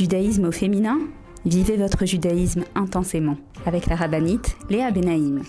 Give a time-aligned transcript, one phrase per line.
[0.00, 0.98] Judaïsme au féminin
[1.44, 5.42] Vivez votre judaïsme intensément avec la rabbinite Léa Benaïm.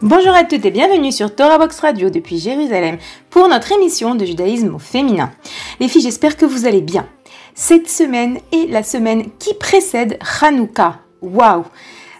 [0.00, 2.98] Bonjour à toutes et bienvenue sur Torah Box Radio depuis Jérusalem
[3.30, 5.32] pour notre émission de judaïsme au féminin.
[5.80, 7.08] Les filles, j'espère que vous allez bien.
[7.56, 11.00] Cette semaine est la semaine qui précède Hanouka.
[11.20, 11.64] Waouh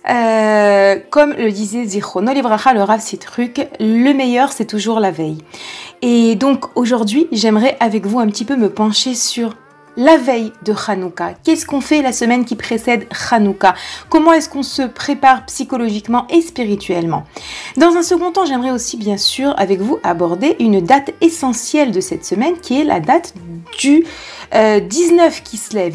[0.09, 5.39] euh, comme le disait Zichrono Livracha, le Rav Citruk, le meilleur c'est toujours la veille.
[6.03, 9.55] Et donc aujourd'hui, j'aimerais avec vous un petit peu me pencher sur
[9.97, 11.35] la veille de Hanouka.
[11.45, 13.75] Qu'est-ce qu'on fait la semaine qui précède Hanouka?
[14.09, 17.25] Comment est-ce qu'on se prépare psychologiquement et spirituellement?
[17.77, 22.01] Dans un second temps, j'aimerais aussi bien sûr avec vous aborder une date essentielle de
[22.01, 23.35] cette semaine qui est la date
[23.79, 24.05] du
[24.53, 25.93] 19 euh, qui se lève,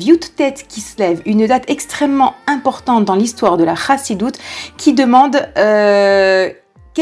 [0.68, 4.38] qui se lève, une date extrêmement importante dans l'histoire de la Chassidoute
[4.77, 6.49] qui demande euh,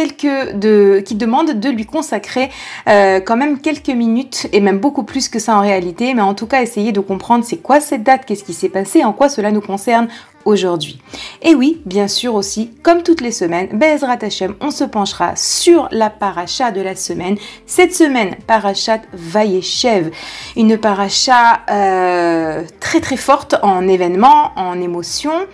[0.05, 2.49] qui demande de lui consacrer
[2.87, 6.33] euh, quand même quelques minutes et même beaucoup plus que ça en réalité, mais en
[6.33, 9.29] tout cas essayer de comprendre c'est quoi cette date, qu'est-ce qui s'est passé, en quoi
[9.29, 10.07] cela nous concerne
[10.45, 10.99] aujourd'hui.
[11.41, 15.89] Et oui, bien sûr aussi, comme toutes les semaines, Bezrat Hashem, on se penchera sur
[15.91, 17.37] la paracha de la semaine.
[17.65, 20.11] Cette semaine, parachat Vayeshev,
[20.55, 25.45] une paracha euh, très très forte en événements, en émotions.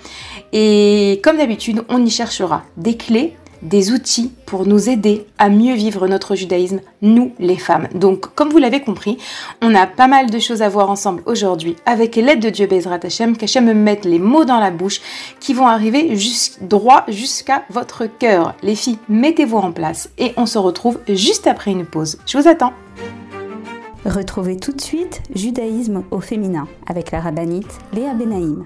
[0.52, 5.74] Et comme d'habitude, on y cherchera des clés des outils pour nous aider à mieux
[5.74, 7.88] vivre notre judaïsme, nous les femmes.
[7.96, 9.18] Donc, comme vous l'avez compris,
[9.62, 13.00] on a pas mal de choses à voir ensemble aujourd'hui avec l'aide de Dieu Bezrat
[13.04, 15.02] Hashem, qu'Hachem me mette les mots dans la bouche
[15.40, 16.16] qui vont arriver
[16.62, 18.54] droit jusqu'à votre cœur.
[18.62, 22.18] Les filles, mettez-vous en place et on se retrouve juste après une pause.
[22.26, 22.74] Je vous attends.
[24.06, 28.66] Retrouvez tout de suite Judaïsme au féminin avec la rabbinite Léa Benaïm.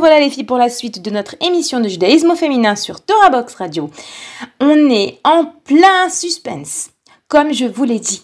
[0.00, 3.28] Revoilà les filles pour la suite de notre émission de judaïsme au féminin sur Torah
[3.28, 3.90] Box Radio.
[4.58, 6.88] On est en plein suspense,
[7.28, 8.22] comme je vous l'ai dit.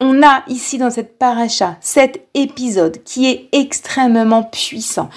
[0.00, 5.10] On a ici dans cette paracha cet épisode qui est extrêmement puissant,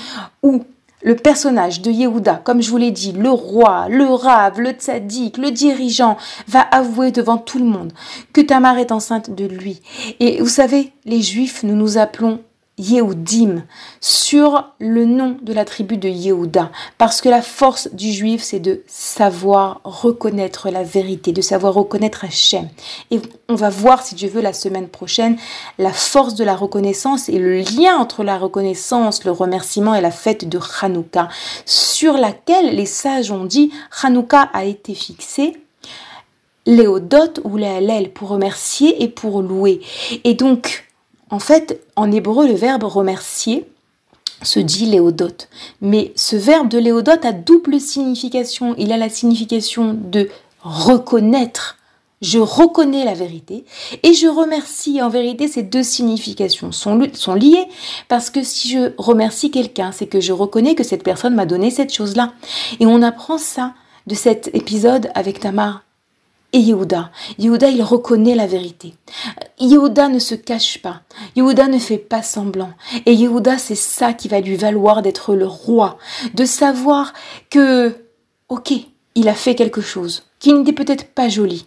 [0.43, 0.63] où
[1.01, 5.39] le personnage de Yehuda, comme je vous l'ai dit, le roi, le rave, le tzaddik,
[5.39, 6.17] le dirigeant,
[6.47, 7.93] va avouer devant tout le monde
[8.31, 9.81] que Tamar est enceinte de lui.
[10.19, 12.41] Et vous savez, les juifs, nous nous appelons
[12.77, 13.63] Yehudim,
[14.01, 18.59] sur le nom de la tribu de Yehuda, parce que la force du juif, c'est
[18.59, 22.67] de savoir reconnaître la vérité, de savoir reconnaître Hachem.
[23.11, 25.37] Et on va voir, si Dieu veut, la semaine prochaine,
[25.77, 30.11] la force de la reconnaissance et le lien entre la reconnaissance, le remerciement et la
[30.11, 31.29] fête de Hanouka,
[31.65, 33.71] sur laquelle les sages ont dit
[34.03, 35.53] Hanouka a été fixé
[36.65, 39.81] Léodote ou Léalel pour remercier et pour louer.
[40.23, 40.84] Et donc,
[41.29, 43.67] en fait, en hébreu, le verbe remercier
[44.43, 45.49] se dit léodote.
[45.81, 48.75] Mais ce verbe de léodote a double signification.
[48.77, 50.29] Il a la signification de
[50.61, 51.77] reconnaître.
[52.21, 53.65] Je reconnais la vérité
[54.03, 55.01] et je remercie.
[55.01, 56.95] En vérité, ces deux significations sont,
[57.35, 57.67] liées
[58.07, 61.71] parce que si je remercie quelqu'un, c'est que je reconnais que cette personne m'a donné
[61.71, 62.33] cette chose-là.
[62.79, 63.73] Et on apprend ça
[64.07, 65.84] de cet épisode avec Tamar
[66.55, 67.11] et Yehuda.
[67.37, 68.93] Yehuda, il reconnaît la vérité.
[69.59, 71.01] Yehuda ne se cache pas.
[71.35, 72.71] Yehuda ne fait pas semblant.
[73.05, 75.97] Et Yehuda, c'est ça qui va lui valoir d'être le roi.
[76.33, 77.13] De savoir
[77.49, 77.93] que,
[78.47, 78.71] ok,
[79.15, 81.65] il a fait quelque chose qui n'était peut-être pas jolie.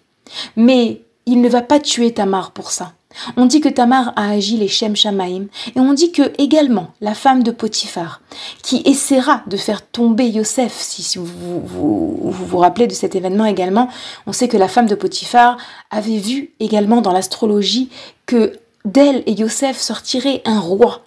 [0.57, 2.95] Mais il ne va pas tuer Tamar pour ça.
[3.37, 7.15] On dit que Tamar a agi les Shem Shamaim et on dit que également la
[7.15, 8.21] femme de Potiphar
[8.63, 13.89] qui essaiera de faire tomber Yosef, si, vous, vous, vous rappelez de cet événement également,
[14.27, 15.57] on sait que la femme de Potiphar
[15.91, 17.89] avait vu également dans l'astrologie
[18.27, 18.53] que
[18.85, 21.03] d'elle et Yosef sortirait un roi.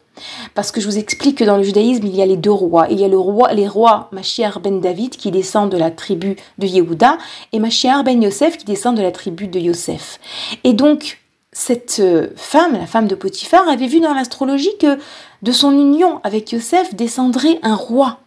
[0.53, 2.88] Parce que je vous explique que dans le judaïsme, il y a les deux rois.
[2.89, 6.36] Il y a le roi, les rois Mashiach ben David qui descend de la tribu
[6.57, 7.18] de Yehuda
[7.53, 10.19] et Mashiach ben Yosef qui descend de la tribu de Yosef.
[10.63, 11.21] Et donc,
[11.53, 14.98] cette euh, femme, la femme de Potiphar, avait vu dans l'astrologie que
[15.42, 18.19] de son union avec Yosef descendrait un roi,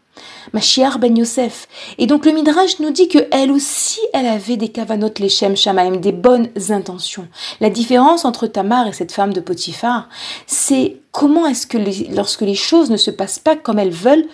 [0.52, 1.66] Mashiach ben Yosef.
[1.98, 5.96] Et donc le Midrash nous dit que elle aussi, elle avait des kavanot leshem shamaim,
[5.96, 7.26] des bonnes intentions.
[7.60, 10.08] La différence entre Tamar et cette femme de Potiphar,
[10.46, 11.78] c'est comment est-ce que
[12.14, 14.26] lorsque les choses ne se passent pas comme elles veulent,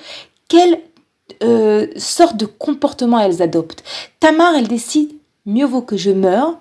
[0.48, 0.80] quelle
[1.44, 3.84] euh, sorte de comportement elles adoptent.
[4.18, 5.12] Tamar, elle décide,
[5.46, 6.58] mieux vaut que je meure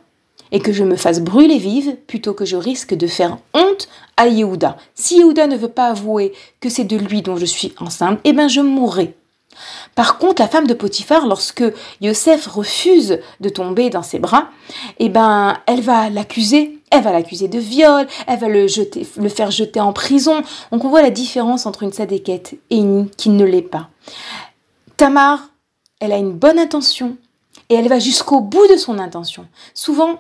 [0.52, 3.88] et que je me fasse brûler vive plutôt que je risque de faire honte
[4.18, 4.78] à Yehuda.
[4.96, 8.34] Si Yehuda ne veut pas avouer que c'est de lui dont je suis enceinte, eh
[8.34, 9.16] bien je mourrai.
[9.96, 11.64] Par contre, la femme de Potiphar, lorsque
[12.02, 14.50] Yosef refuse de tomber dans ses bras,
[15.00, 16.78] eh ben, elle va l'accuser.
[16.92, 18.68] Elle va l'accuser de viol, elle va le,
[19.30, 20.42] faire jeter en prison.
[20.72, 23.90] Donc on voit la différence entre une sadéquette et une qui ne l'est pas.
[24.98, 25.50] Tamar,
[26.00, 27.16] elle a une bonne intention
[27.70, 29.46] et elle va jusqu'au bout de son intention.
[29.76, 30.20] Souvent,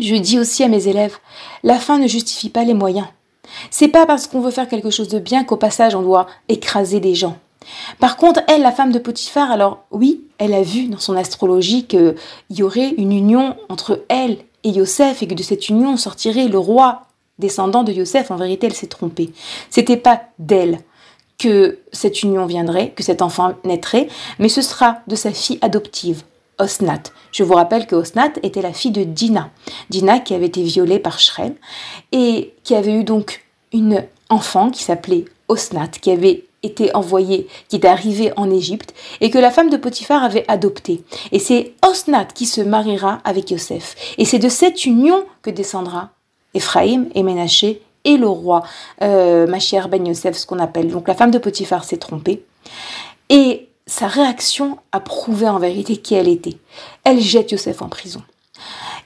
[0.00, 1.18] je dis aussi à mes élèves,
[1.62, 3.06] la fin ne justifie pas les moyens.
[3.70, 7.00] C'est pas parce qu'on veut faire quelque chose de bien qu'au passage on doit écraser
[7.00, 7.36] des gens.
[8.00, 11.86] Par contre, elle, la femme de Potiphar, alors oui, elle a vu dans son astrologie
[11.86, 12.16] qu'il
[12.50, 16.58] y aurait une union entre elle et Yosef et que de cette union sortirait le
[16.58, 17.02] roi
[17.38, 18.30] descendant de Yosef.
[18.30, 19.32] En vérité, elle s'est trompée.
[19.70, 20.80] C'était pas d'elle
[21.38, 24.08] que cette union viendrait, que cet enfant naîtrait,
[24.38, 26.22] mais ce sera de sa fille adoptive,
[26.58, 27.02] Osnat.
[27.32, 29.50] Je vous rappelle que Osnat était la fille de Dina.
[29.90, 31.54] Dina qui avait été violée par Shrem
[32.12, 37.76] et qui avait eu donc une enfant qui s'appelait Osnat, qui avait été envoyée, qui
[37.76, 41.02] était arrivée en Égypte et que la femme de Potiphar avait adopté.
[41.32, 43.96] Et c'est Osnat qui se mariera avec Yosef.
[44.18, 46.10] Et c'est de cette union que descendra
[46.54, 48.62] Ephraïm et Ménaché et le roi
[49.02, 50.88] euh, Ben Yosef, ce qu'on appelle.
[50.88, 52.44] Donc la femme de Potiphar s'est trompée.
[53.28, 56.56] Et sa réaction a prouvé en vérité qui elle était.
[57.04, 58.22] Elle jette Yosef en prison.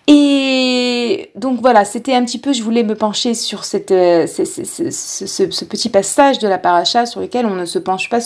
[0.06, 5.64] Et donc voilà, c'était un petit peu, je voulais me pencher sur cette, euh, ce,
[5.64, 8.20] petit passage de la paracha sur lequel on ne se penche pas,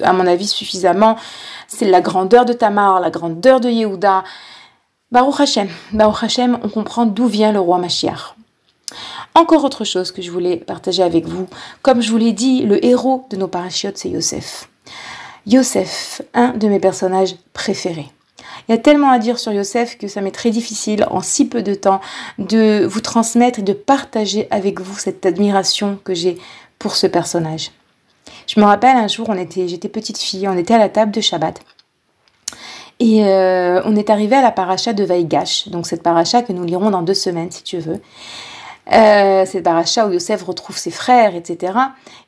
[0.00, 1.16] à mon avis, suffisamment.
[1.68, 4.24] C'est la grandeur de Tamar, la grandeur de Yehuda.
[5.12, 8.36] Baruch Hashem, Baruch Hashem, on comprend d'où vient le roi Mashiach.
[9.34, 11.46] Encore autre chose que je voulais partager avec vous.
[11.82, 14.70] Comme je vous l'ai dit, le héros de nos parachiotes, c'est Yosef.
[15.46, 18.10] Yosef, un de mes personnages préférés.
[18.68, 21.48] Il y a tellement à dire sur Yosef que ça m'est très difficile en si
[21.48, 22.00] peu de temps
[22.38, 26.38] de vous transmettre et de partager avec vous cette admiration que j'ai
[26.78, 27.70] pour ce personnage.
[28.46, 31.12] Je me rappelle un jour, on était, j'étais petite fille, on était à la table
[31.12, 31.60] de Shabbat.
[33.00, 36.64] Et euh, on est arrivé à la paracha de Vaïgash, donc cette paracha que nous
[36.64, 38.00] lirons dans deux semaines si tu veux.
[38.92, 41.74] Euh, c'est Baracha où Yosef retrouve ses frères, etc.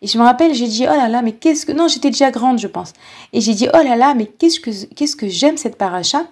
[0.01, 1.73] Et je me rappelle, j'ai dit, oh là là, mais qu'est-ce que...
[1.73, 2.93] Non, j'étais déjà grande, je pense.
[3.33, 6.25] Et j'ai dit, oh là là, mais qu'est-ce que, qu'est-ce que j'aime cette paracha?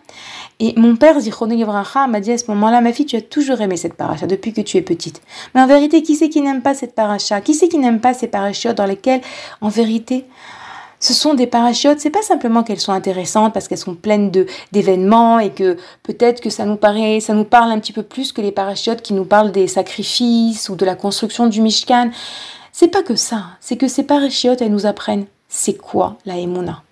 [0.60, 3.60] Et mon père, Zichrono Yevracha, m'a dit à ce moment-là, ma fille, tu as toujours
[3.60, 5.20] aimé cette paracha depuis que tu es petite.
[5.54, 7.40] Mais en vérité, qui c'est qui n'aime pas cette paracha?
[7.40, 9.22] Qui c'est qui n'aime pas ces parachutes dans lesquelles,
[9.60, 10.26] en vérité,
[11.00, 14.30] ce sont des parachutes, c'est pas simplement qu'elles sont intéressantes parce qu'elles sont pleines
[14.70, 18.32] d'événements et que peut-être que ça nous paraît, ça nous parle un petit peu plus
[18.32, 22.10] que les parachutes qui nous parlent des sacrifices ou de la construction du Mishkan.
[22.72, 26.82] C'est pas que ça, c'est que ces parachutes, elles nous apprennent c'est quoi la Emouna.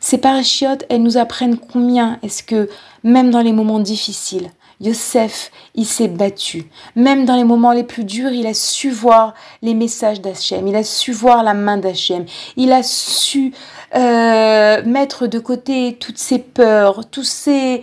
[0.00, 2.68] Ces parachutes, elles nous apprennent combien est-ce que
[3.02, 6.66] même dans les moments difficiles, Yosef, il s'est battu.
[6.94, 10.76] Même dans les moments les plus durs, il a su voir les messages d'Hachem, il
[10.76, 12.24] a su voir la main d'Hachem,
[12.56, 13.52] il a su
[13.94, 17.82] euh, mettre de côté toutes ses peurs, tous ses...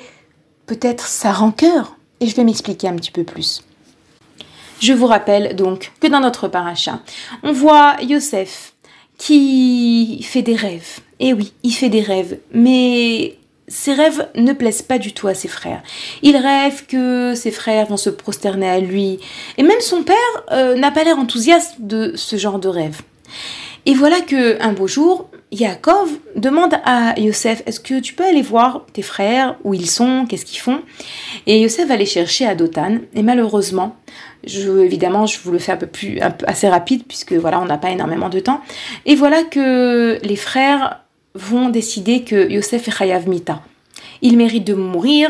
[0.65, 1.97] peut-être sa rancœur.
[2.21, 3.61] Et je vais m'expliquer un petit peu plus.
[4.79, 6.99] Je vous rappelle donc que dans notre paracha,
[7.43, 8.73] on voit Yosef
[9.17, 10.99] qui fait des rêves.
[11.19, 13.37] Et oui, il fait des rêves, mais
[13.67, 15.81] ses rêves ne plaisent pas du tout à ses frères.
[16.22, 19.19] Il rêve que ses frères vont se prosterner à lui.
[19.57, 20.15] Et même son père
[20.51, 23.01] euh, n'a pas l'air enthousiaste de ce genre de rêve.
[23.88, 28.41] Et voilà que un beau jour, Yaakov demande à Yosef Est-ce que tu peux aller
[28.41, 30.81] voir tes frères Où ils sont Qu'est-ce qu'ils font?
[31.45, 32.98] Et Yosef va les chercher à Dotan.
[33.13, 33.95] Et malheureusement,
[34.45, 37.77] je, évidemment, je vous le fais un peu plus, assez rapide, puisque voilà, on n'a
[37.77, 38.62] pas énormément de temps.
[39.05, 41.04] Et voilà que les frères
[41.35, 43.61] vont décider que Yosef est Chayav Mita.
[44.21, 45.29] il mérite de mourir,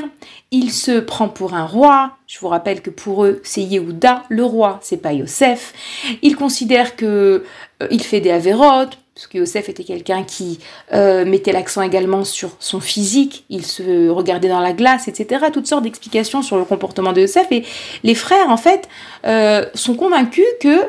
[0.52, 4.44] il se prend pour un roi, je vous rappelle que pour eux c'est Yehuda, le
[4.44, 5.74] roi, c'est pas Yosef,
[6.22, 7.44] il considère que
[7.82, 10.60] euh, il fait des avérotes, parce que Yosef était quelqu'un qui
[10.94, 15.46] euh, mettait l'accent également sur son physique, il se regardait dans la glace, etc.
[15.52, 17.64] Toutes sortes d'explications sur le comportement de Yosef, et
[18.04, 18.88] les frères en fait
[19.26, 20.82] euh, sont convaincus que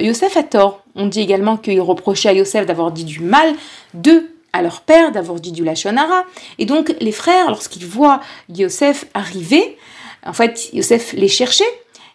[0.00, 0.82] Yosef a tort.
[0.94, 3.54] On dit également qu'il reprochait à Yosef d'avoir dit du mal
[3.92, 6.24] de à leur père d'avoir dit du Lachonara.
[6.58, 9.76] Et donc les frères, lorsqu'ils voient Yosef arriver,
[10.24, 11.64] en fait Yosef les cherchait,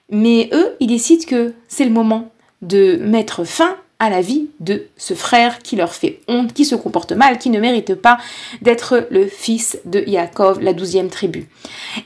[0.09, 4.87] mais eux, ils décident que c'est le moment de mettre fin à la vie de
[4.97, 8.17] ce frère qui leur fait honte, qui se comporte mal, qui ne mérite pas
[8.61, 11.47] d'être le fils de Yaakov, la douzième tribu.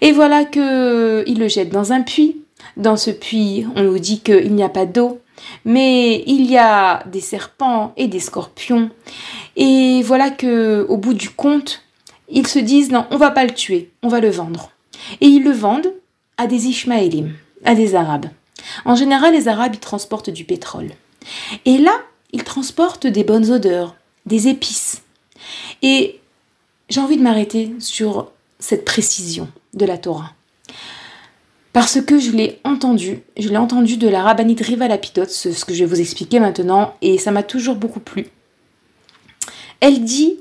[0.02, 2.42] Et voilà que le jette dans un puits.
[2.76, 5.22] Dans ce puits, on nous dit qu'il n'y a pas d'eau,
[5.64, 8.90] mais il y a des serpents et des scorpions.
[9.56, 11.84] Et voilà que au bout du compte,
[12.30, 14.72] ils se disent non, on va pas le tuer, on va le vendre.
[15.22, 15.94] Et ils le vendent
[16.38, 18.28] à des Ishmaélim, à des Arabes.
[18.84, 20.90] En général, les Arabes, ils transportent du pétrole.
[21.66, 22.00] Et là,
[22.32, 25.04] ils transportent des bonnes odeurs, des épices.
[25.82, 26.20] Et
[26.90, 30.34] j'ai envie de m'arrêter sur cette précision de la Torah.
[31.76, 34.88] Parce que je l'ai entendu, je l'ai entendu de la rabbinite Riva
[35.28, 38.28] ce, que je vais vous expliquer maintenant, et ça m'a toujours beaucoup plu.
[39.82, 40.40] Elle dit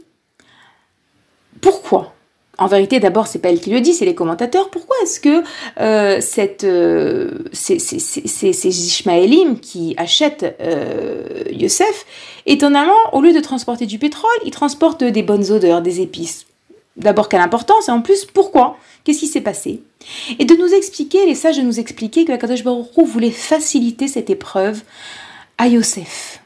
[1.61, 2.15] pourquoi?
[2.57, 4.71] En vérité, d'abord, c'est pas elle qui le dit, c'est les commentateurs.
[4.71, 5.43] Pourquoi est-ce que
[5.81, 6.21] euh,
[6.63, 12.07] euh, ces, Ishmaélim qui achètent euh, Yosef,
[12.47, 16.47] étonnamment, au lieu de transporter du pétrole, ils transportent des bonnes odeurs, des épices
[16.97, 18.77] D'abord, quelle importance, et en plus, pourquoi?
[19.03, 19.83] Qu'est-ce qui s'est passé?
[20.39, 24.31] Et de nous expliquer, les sages de nous expliquer que la Baruch voulait faciliter cette
[24.31, 24.83] épreuve
[25.59, 26.41] à Yosef.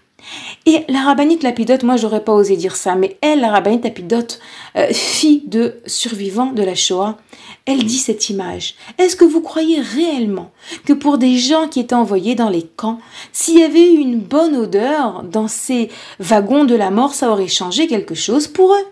[0.67, 4.40] Et la rabbinite Lapidote, moi j'aurais pas osé dire ça, mais elle, la rabbinite Lapidote,
[4.76, 7.17] euh, fille de survivants de la Shoah,
[7.64, 8.75] elle dit cette image.
[8.99, 10.50] Est-ce que vous croyez réellement
[10.85, 12.99] que pour des gens qui étaient envoyés dans les camps,
[13.33, 15.88] s'il y avait eu une bonne odeur dans ces
[16.19, 18.87] wagons de la mort, ça aurait changé quelque chose pour eux?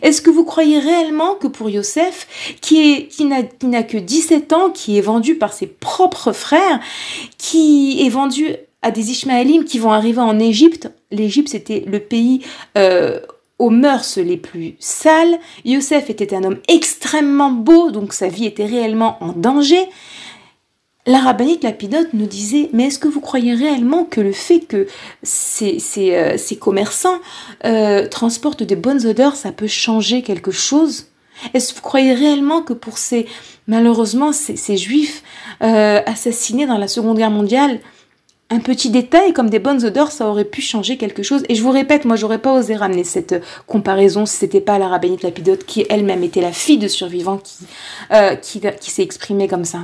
[0.00, 5.02] Est-ce que vous croyez réellement que pour Yosef, qui, n'a que 17 ans, qui est
[5.02, 6.80] vendu par ses propres frères,
[7.38, 12.40] qui est vendu à des Ishmaélim qui vont arriver en Égypte, l'Égypte c'était le pays
[12.76, 13.20] euh,
[13.58, 18.66] aux mœurs les plus sales, Yosef était un homme extrêmement beau, donc sa vie était
[18.66, 19.88] réellement en danger,
[21.06, 24.86] la rabbinite Lapidote nous disait, mais est-ce que vous croyez réellement que le fait que
[25.24, 27.18] ces, ces, euh, commerçants
[27.64, 31.06] euh, transportent des bonnes odeurs, ça peut changer quelque chose?
[31.54, 33.26] Est-ce que vous croyez réellement que pour ces,
[33.66, 35.24] malheureusement, ces, juifs
[35.62, 37.80] euh, assassinés dans la Seconde Guerre mondiale,
[38.50, 41.42] un petit détail comme des bonnes odeurs, ça aurait pu changer quelque chose?
[41.48, 44.86] Et je vous répète, moi, j'aurais pas osé ramener cette comparaison si c'était pas la
[44.86, 47.64] rabbinite Lapidote qui elle-même était la fille de survivants qui,
[48.42, 49.80] qui, qui s'est exprimée comme ça.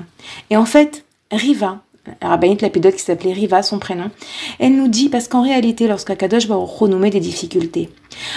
[0.51, 1.83] Et en fait, Riva,
[2.23, 4.11] rabbinite lapidote qui s'appelait Riva, son prénom,
[4.59, 7.91] elle nous dit, parce qu'en réalité, lorsqu'Akadosh nous met des difficultés,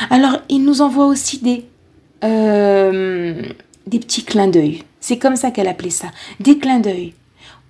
[0.10, 1.66] alors il nous envoie aussi des,
[2.24, 3.42] euh,
[3.88, 4.84] des petits clins d'œil.
[5.00, 6.08] C'est comme ça qu'elle appelait ça,
[6.40, 7.14] des clins d'œil.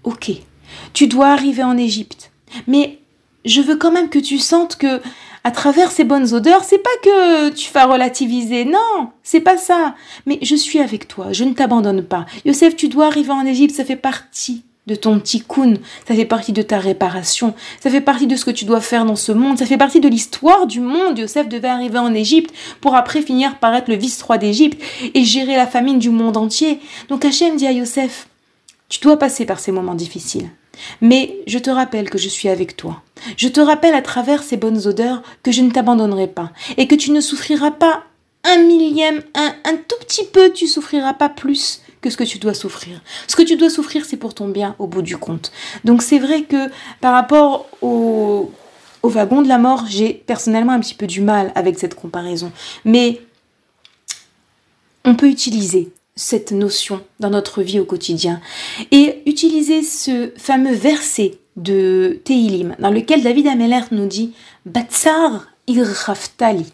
[0.04, 0.32] Ok,
[0.94, 2.32] tu dois arriver en Égypte,
[2.68, 3.00] mais
[3.46, 5.02] je veux quand même que tu sentes que
[5.44, 9.96] à travers ces bonnes odeurs, c'est pas que tu vas relativiser, non, c'est pas ça.
[10.28, 12.28] Mais je suis avec toi, je ne t'abandonne pas.
[12.46, 15.76] Yosef, tu dois arriver en Égypte, ça fait partie de ton tikkun,
[16.08, 19.06] ça fait partie de ta réparation, ça fait partie de ce que tu dois faire
[19.06, 21.20] dans ce monde, ça fait partie de l'histoire du monde.
[21.20, 24.82] Yosef devait arriver en Égypte pour après finir par être le vice-roi d'Égypte
[25.14, 26.80] et gérer la famine du monde entier.
[27.10, 28.28] Donc Hachem dit à Yosef,
[28.90, 30.50] tu dois passer par ces moments difficiles.
[31.00, 33.04] Mais je te rappelle que je suis avec toi.
[33.38, 36.96] Je te rappelle à travers ces bonnes odeurs que je ne t'abandonnerai pas et que
[36.96, 38.04] tu ne souffriras pas
[38.44, 42.40] un millième, un, un tout petit peu, tu souffriras pas plus que ce que tu
[42.40, 43.02] dois souffrir.
[43.28, 45.52] Ce que tu dois souffrir, c'est pour ton bien au bout du compte.
[45.86, 48.52] Donc c'est vrai que par rapport au,
[49.04, 52.52] wagon de la mort, j'ai personnellement un petit peu du mal avec cette comparaison.
[52.86, 53.22] Mais
[55.06, 58.42] on peut utiliser cette notion dans notre vie au quotidien
[58.92, 64.34] et utiliser ce fameux verset de Teilim dans lequel David Ameller nous dit
[64.66, 66.66] Batsar irraftali.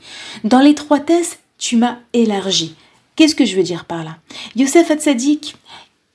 [0.43, 2.75] Dans l'étroitesse, tu m'as élargi.
[3.17, 4.17] Qu'est-ce que je veux dire par là?
[4.55, 5.57] Youssef Hatzadik,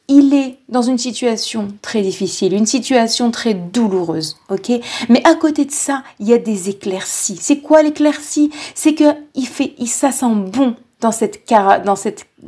[0.07, 4.71] il est dans une situation très difficile, une situation très douloureuse, ok?
[5.09, 7.39] Mais à côté de ça, il y a des éclaircies.
[7.41, 8.51] C'est quoi l'éclaircie?
[8.77, 9.05] C'est que
[9.35, 11.45] il fait, ça sent bon dans cette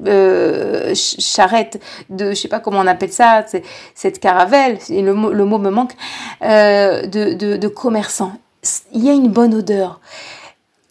[0.06, 3.44] euh, charrette de, je sais pas comment on appelle ça,
[3.96, 5.94] cette caravelle, le mot, le mot me manque,
[6.42, 8.38] euh, de, de, de commerçants.
[8.92, 10.00] Il y a une bonne odeur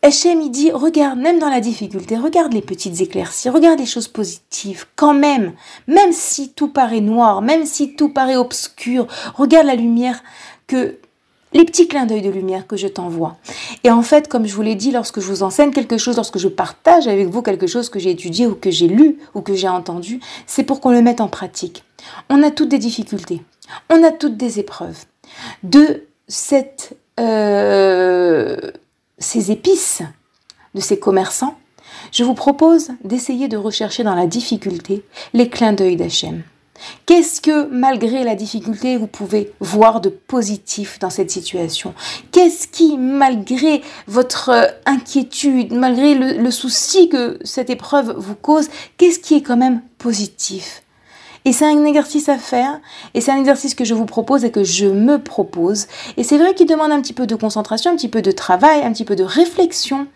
[0.03, 4.09] Hachem, il dit, regarde, même dans la difficulté, regarde les petites éclaircies, regarde les choses
[4.09, 5.53] positives, quand même,
[5.87, 10.21] même si tout paraît noir, même si tout paraît obscur, regarde la lumière
[10.67, 10.97] que
[11.53, 13.37] les petits clins d'œil de lumière que je t'envoie.
[13.85, 16.37] Et en fait, comme je vous l'ai dit, lorsque je vous enseigne quelque chose, lorsque
[16.37, 19.53] je partage avec vous quelque chose que j'ai étudié ou que j'ai lu ou que
[19.53, 21.85] j'ai entendu, c'est pour qu'on le mette en pratique.
[22.29, 23.41] On a toutes des difficultés,
[23.89, 25.05] on a toutes des épreuves.
[25.63, 28.71] De cette euh,
[29.23, 30.01] ces épices
[30.75, 31.57] de ces commerçants,
[32.11, 35.03] je vous propose d'essayer de rechercher dans la difficulté
[35.33, 36.43] les clins d'œil d'Hachem.
[37.05, 41.93] Qu'est-ce que, malgré la difficulté, vous pouvez voir de positif dans cette situation?
[42.31, 49.19] Qu'est-ce qui, malgré votre euh, inquiétude, malgré le, souci que cette épreuve vous cause, qu'est-ce
[49.19, 50.82] qui est quand même positif?
[51.45, 52.79] Et c'est un exercice à faire,
[53.13, 55.87] et c'est un exercice que je vous propose et que je me propose.
[56.17, 58.81] Et c'est vrai qu'il demande un petit peu de concentration, un petit peu de travail,
[58.83, 60.07] un petit peu de réflexion,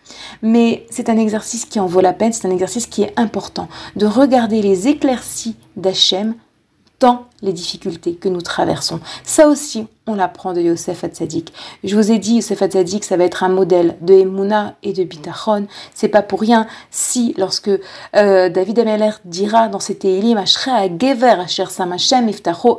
[0.42, 3.68] mais c'est un exercice qui en vaut la peine, c'est un exercice qui est important,
[3.96, 6.34] de regarder les éclaircies d'Hachem
[7.00, 9.00] dans les difficultés que nous traversons.
[9.24, 11.52] Ça aussi, on l'apprend de Yosef Hatzadik.
[11.84, 15.04] Je vous ai dit, Yosef Hatzadik, ça va être un modèle de Emouna et de
[15.04, 15.66] Bitachon.
[15.94, 17.70] C'est pas pour rien si, lorsque
[18.16, 22.30] euh, David Ameller dira dans ses Tehillim, a Gever, Asher Sam Hashem,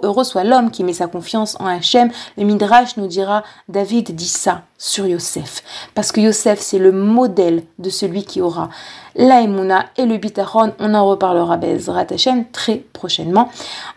[0.03, 4.27] heureux soit l'homme qui met sa confiance en Hachem, le Midrash nous dira, David dit
[4.27, 5.63] ça sur Yosef.
[5.93, 8.69] Parce que Yosef, c'est le modèle de celui qui aura
[9.15, 10.73] la Emouna et le Bitachon.
[10.79, 13.49] On en reparlera Bezrat Hashem très prochainement.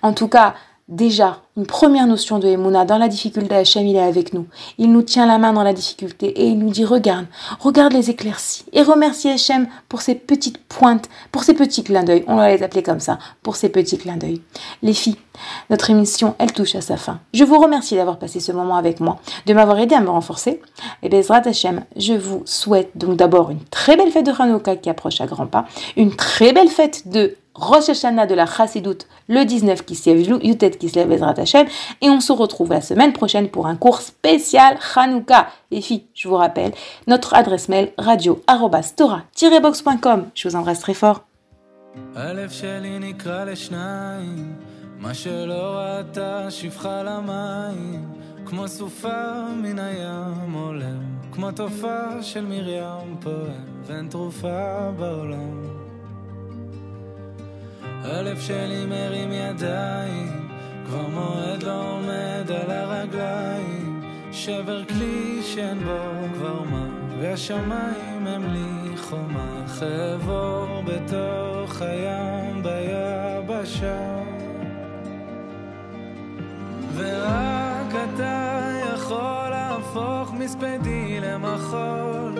[0.02, 0.51] En tout cas,
[0.92, 2.84] déjà une première notion de Emouna.
[2.84, 4.46] Dans la difficulté, Hachem, il est avec nous.
[4.78, 7.26] Il nous tient la main dans la difficulté et il nous dit regarde,
[7.60, 8.64] regarde les éclaircies.
[8.72, 12.24] Et remercie Hachem pour ces petites pointes, pour ces petits clins d'œil.
[12.26, 14.40] On va les appeler comme ça, pour ces petits clins d'œil.
[14.82, 15.16] Les filles,
[15.70, 17.20] notre émission, elle touche à sa fin.
[17.34, 20.60] Je vous remercie d'avoir passé ce moment avec moi, de m'avoir aidé à me renforcer.
[21.02, 24.90] Et Bezrat Hachem, je vous souhaite donc d'abord une très belle fête de Hanouka qui
[24.90, 29.44] approche à grands pas, une très belle fête de Rosh Hashanah de la Chassidoute le
[29.44, 31.34] 19 qui se lève, Yutet qui se lève Bezrat
[32.00, 35.48] et on se retrouve la semaine prochaine pour un cours spécial Hanouka.
[35.70, 36.72] Les filles, je vous rappelle,
[37.06, 40.24] notre adresse mail radio-box.com.
[40.34, 41.22] Je vous embrasse très fort.
[60.86, 65.98] כבר מועד לא עומד על הרגליים, שבר כלי שאין בו
[66.34, 66.86] כבר מה,
[67.20, 74.22] והשמיים הם לי חומה, חבור בתוך הים ביבשה.
[76.94, 82.34] ורק אתה יכול להפוך מספדי למחול,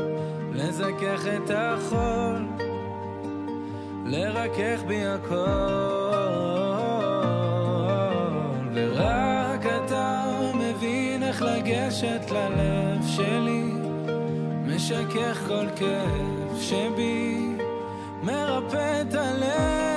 [0.52, 2.61] לזכך את החול,
[4.04, 5.92] לרכך בי הכל.
[11.62, 13.64] לגשת ללב שלי,
[14.66, 17.48] משכך כל כאב שבי,
[18.22, 19.91] מרפא את הלב.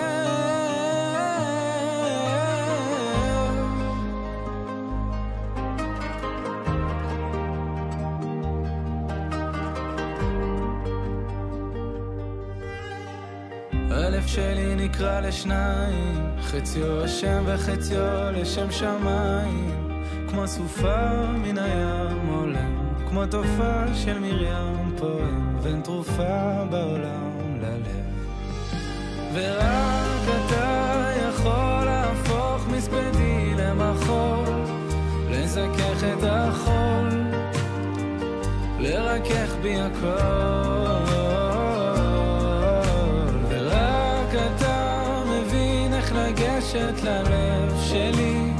[13.95, 20.01] הלב שלי נקרא לשניים, חציו השם וחציו לשם שמיים.
[20.29, 22.75] כמו סופה מן הים עולם,
[23.09, 28.05] כמו תופעה של מרים פועם, ואין תרופה בעולם ללב.
[29.33, 34.63] ורק אתה יכול להפוך מספדי למחול,
[35.29, 37.09] לזכך את החול,
[38.79, 41.04] לרכך בי הכל.
[47.05, 48.51] ללב שלי.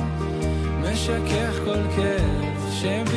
[0.82, 3.15] משכך כל כאב שבי,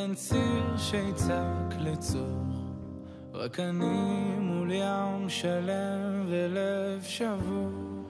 [0.00, 2.42] ואין ציר שיצעק לצור.
[3.34, 8.04] רק אני מול ים שלם ולב שבור.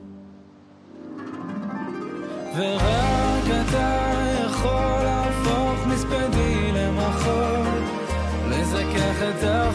[2.56, 4.12] ורק אתה
[4.46, 7.82] יכול להפוך מספדי למחול,
[8.48, 9.69] לזכך את החול,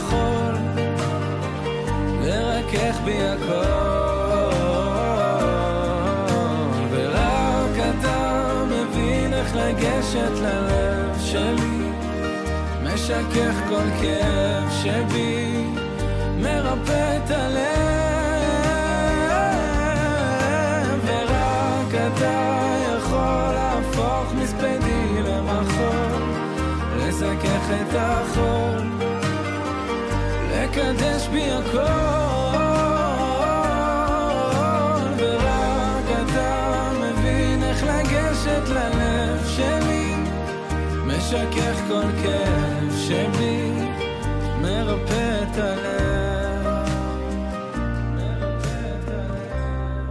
[13.05, 15.63] משכך כל כאב שבי,
[16.37, 17.65] מרפא את הלב.
[21.05, 22.65] ורק אתה
[22.97, 26.23] יכול להפוך מספדי למחול,
[26.97, 28.87] לזכך את החול,
[30.51, 31.79] לקדש בי הכל.
[35.17, 40.15] ורק אתה מבין איך לגשת ללב שלי,
[41.05, 42.64] משכך כל כאב
[43.04, 43.70] שבי,
[44.62, 46.88] מרפא את הלב.
[48.16, 50.06] מרפא את הלב.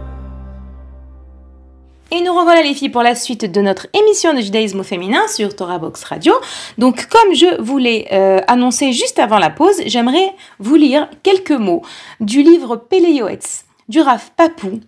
[2.12, 5.26] Et nous revoilà les filles pour la suite de notre émission de judaïsme au féminin
[5.28, 6.34] sur Torah Box Radio.
[6.78, 11.50] Donc comme je vous l'ai euh, annoncé juste avant la pause, j'aimerais vous lire quelques
[11.50, 11.82] mots
[12.20, 14.80] du livre Péléoetz du Raf Papou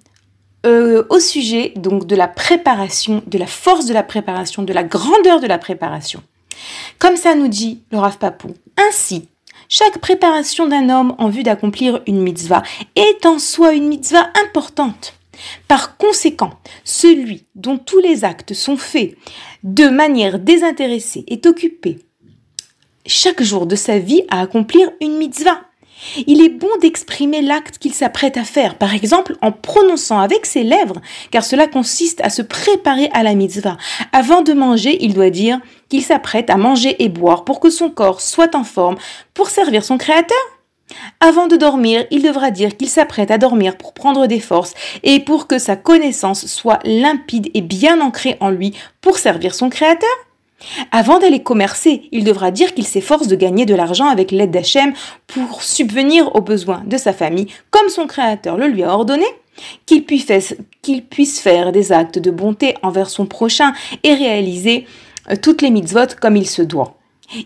[0.66, 4.84] euh, au sujet donc de la préparation, de la force de la préparation, de la
[4.84, 6.22] grandeur de la préparation.
[6.99, 8.53] Comme ça nous dit le Rav Papou.
[8.77, 9.27] Ainsi,
[9.69, 12.63] chaque préparation d'un homme en vue d'accomplir une mitzvah
[12.95, 15.13] est en soi une mitzvah importante.
[15.67, 19.15] Par conséquent, celui dont tous les actes sont faits
[19.63, 21.99] de manière désintéressée est occupé
[23.07, 25.61] chaque jour de sa vie à accomplir une mitzvah.
[26.27, 30.63] Il est bon d'exprimer l'acte qu'il s'apprête à faire, par exemple en prononçant avec ses
[30.63, 33.77] lèvres, car cela consiste à se préparer à la mitzvah.
[34.11, 37.89] Avant de manger, il doit dire qu'il s'apprête à manger et boire pour que son
[37.89, 38.97] corps soit en forme
[39.33, 40.37] pour servir son Créateur.
[41.19, 45.19] Avant de dormir, il devra dire qu'il s'apprête à dormir pour prendre des forces et
[45.19, 50.26] pour que sa connaissance soit limpide et bien ancrée en lui pour servir son Créateur.
[50.91, 54.93] Avant d'aller commercer, il devra dire qu'il s'efforce de gagner de l'argent avec l'aide d'Hachem
[55.27, 59.25] pour subvenir aux besoins de sa famille, comme son Créateur le lui a ordonné,
[59.85, 64.85] qu'il puisse, faire des actes de bonté envers son prochain et réaliser
[65.29, 66.95] euh, toutes les mitzvot comme il se doit.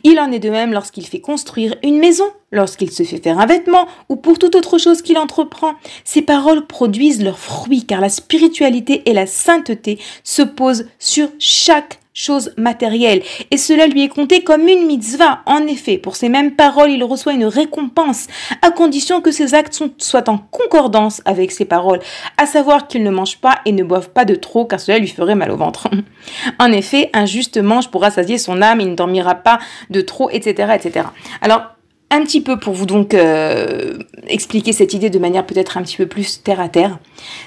[0.03, 3.47] Il en est de même lorsqu'il fait construire une maison, lorsqu'il se fait faire un
[3.47, 5.73] vêtement ou pour toute autre chose qu'il entreprend.
[6.03, 12.00] Ces paroles produisent leurs fruits car la spiritualité et la sainteté se posent sur chaque
[12.13, 13.21] chose matérielle
[13.51, 15.41] et cela lui est compté comme une mitzvah.
[15.45, 18.27] En effet, pour ces mêmes paroles, il reçoit une récompense
[18.61, 21.99] à condition que ses actes soient en concordance avec ces paroles,
[22.37, 25.07] à savoir qu'il ne mange pas et ne boive pas de trop car cela lui
[25.07, 25.89] ferait mal au ventre.
[26.59, 30.29] en effet, un juste mange pour rassasier son âme, il ne dormira pas de trop,
[30.29, 31.07] etc., etc.
[31.41, 31.61] Alors,
[32.09, 33.97] un petit peu pour vous donc euh,
[34.27, 36.99] expliquer cette idée de manière peut-être un petit peu plus terre à terre.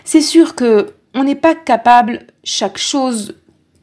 [0.05, 3.35] C'est sûr que on n'est pas capable chaque chose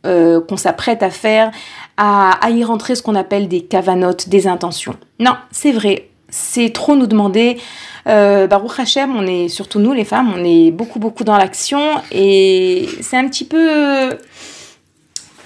[0.05, 1.51] euh, qu'on s'apprête à faire
[1.97, 4.95] à, à y rentrer ce qu'on appelle des cavanotes, des intentions.
[5.19, 7.57] Non, c'est vrai, c'est trop nous demander.
[8.07, 11.81] Euh, Baruch Hashem, on est surtout nous les femmes, on est beaucoup beaucoup dans l'action
[12.11, 14.17] et c'est un petit peu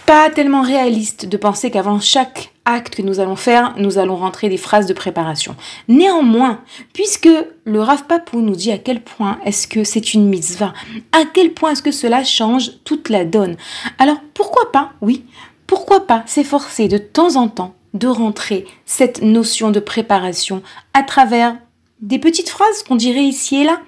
[0.06, 4.50] pas tellement réaliste de penser qu'avant chaque acte que nous allons faire, nous allons rentrer
[4.50, 5.56] des phrases de préparation.
[5.88, 6.62] Néanmoins,
[6.94, 7.30] puisque
[7.64, 10.74] le Rav Papou nous dit à quel point est-ce que c'est une mitzvah,
[11.12, 13.56] à quel point est-ce que cela change toute la donne,
[14.00, 15.26] alors pourquoi pas, oui,
[15.68, 20.62] pourquoi pas s'efforcer de temps en temps de rentrer cette notion de préparation
[20.94, 21.56] à travers
[22.06, 23.82] des petites phrases qu'on dirait ici et là.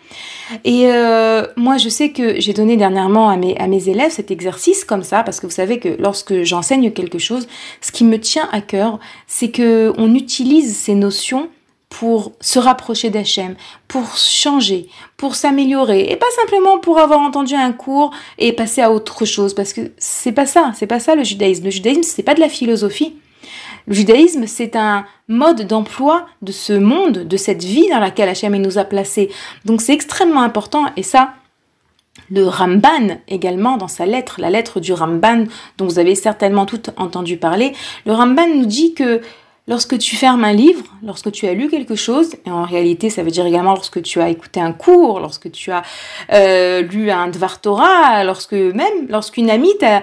[0.63, 5.03] Et euh, moi, je sais que j'ai donné dernièrement à mes, élèves cet exercice comme
[5.03, 7.47] ça, parce que vous savez que lorsque j'enseigne quelque chose,
[7.79, 11.49] ce qui me tient à cœur, c'est que on utilise ces notions
[11.89, 13.55] pour se rapprocher d'Hachem,
[13.87, 18.91] pour changer, pour s'améliorer, et pas simplement pour avoir entendu un cours et passer à
[18.91, 21.65] autre chose, parce que c'est pas ça, c'est pas ça le judaïsme.
[21.65, 23.15] Le judaïsme, c'est pas de la philosophie.
[23.87, 28.55] Le judaïsme, c'est un mode d'emploi de ce monde, de cette vie dans laquelle Hachem
[28.57, 29.29] nous a placés.
[29.63, 31.33] Donc c'est extrêmement important et ça,
[32.29, 35.45] le Ramban également dans sa lettre, la lettre du Ramban
[35.77, 37.73] dont vous avez certainement toutes entendu parler,
[38.05, 39.21] le Ramban nous dit que
[39.67, 43.23] lorsque tu fermes un livre, lorsque tu as lu quelque chose, et en réalité ça
[43.23, 45.83] veut dire également lorsque tu as écouté un cours, lorsque tu as
[46.33, 50.01] euh, lu un Dvar Torah, lorsque même lorsqu'une amie t'a,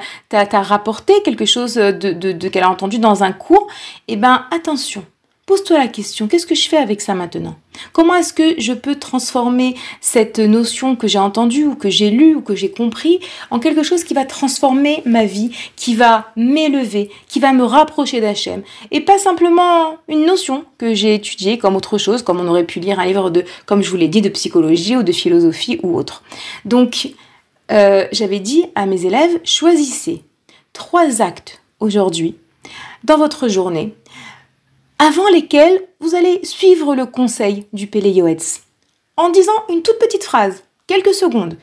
[0.62, 3.66] rapporté quelque chose de qu'elle a entendu dans un cours,
[4.08, 5.04] eh ben attention,
[5.46, 7.56] Pose-toi la question, qu'est-ce que je fais avec ça maintenant?
[7.92, 12.34] Comment est-ce que je peux transformer cette notion que j'ai entendue ou que j'ai lue
[12.34, 17.10] ou que j'ai compris en quelque chose qui va transformer ma vie, qui va m'élever,
[17.28, 18.62] qui va me rapprocher d'Hachem?
[18.90, 22.80] Et pas simplement une notion que j'ai étudiée comme autre chose, comme on aurait pu
[22.80, 25.94] lire un livre de, comme je vous l'ai dit, de psychologie ou de philosophie ou
[25.94, 26.22] autre.
[26.64, 27.10] Donc,
[27.70, 30.22] euh, j'avais dit à mes élèves, choisissez
[30.72, 32.36] trois actes aujourd'hui
[33.04, 33.94] dans votre journée
[34.98, 38.62] avant lesquels vous allez suivre le conseil du Pélé Yoetz
[39.16, 41.56] en disant une toute petite phrase, quelques secondes.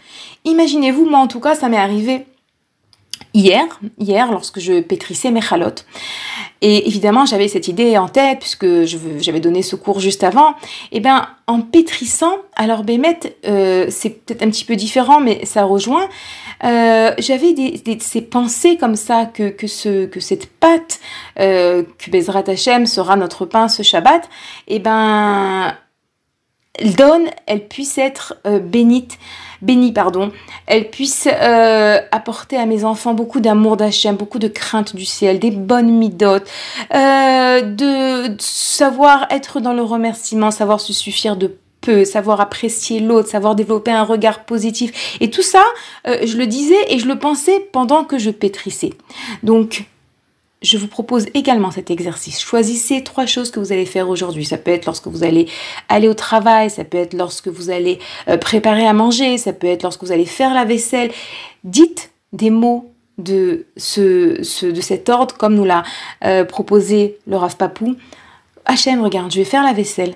[0.46, 2.26] Imaginez-vous, moi en tout cas, ça m'est arrivé
[3.34, 5.86] hier, hier lorsque je pétrissais mes chalotes.
[6.62, 10.52] Et évidemment, j'avais cette idée en tête, puisque j'avais donné ce cours juste avant.
[10.92, 15.44] Et eh bien, en pétrissant, alors Bémet, euh, c'est peut-être un petit peu différent, mais
[15.46, 16.08] ça rejoint.
[16.64, 21.00] Euh, j'avais des, ces pensées comme ça, que, ce, que cette pâte,
[21.40, 24.26] euh, que Bezrat Hashem sera notre pain ce Shabbat,
[24.68, 25.76] et eh ben,
[26.98, 29.18] donne, elle puisse être euh, bénite
[29.62, 30.32] bénie, pardon,
[30.66, 35.40] elle puisse euh, apporter à mes enfants beaucoup d'amour d'Hachem, beaucoup de crainte du ciel,
[35.40, 36.50] des bonnes midotes,
[36.94, 41.58] euh, de savoir être dans le remerciement, savoir se suffire de
[42.06, 45.18] savoir apprécier l'autre, savoir développer un regard positif.
[45.20, 45.64] Et tout ça,
[46.08, 48.92] euh, je le disais et je le pensais pendant que je pétrissais.
[49.44, 49.86] Donc,
[50.62, 52.40] je vous propose également cet exercice.
[52.40, 54.46] Choisissez trois choses que vous allez faire aujourd'hui.
[54.46, 55.48] Ça peut être lorsque vous allez
[55.90, 59.68] aller au travail, ça peut être lorsque vous allez euh, préparer à manger, ça peut
[59.68, 61.12] être lorsque vous allez faire la vaisselle.
[61.64, 65.84] Dites des mots de, ce, cet ordre, comme nous l'a
[66.24, 67.96] euh, proposé le Papou.
[68.66, 70.16] Hachem, regarde, je vais faire la vaisselle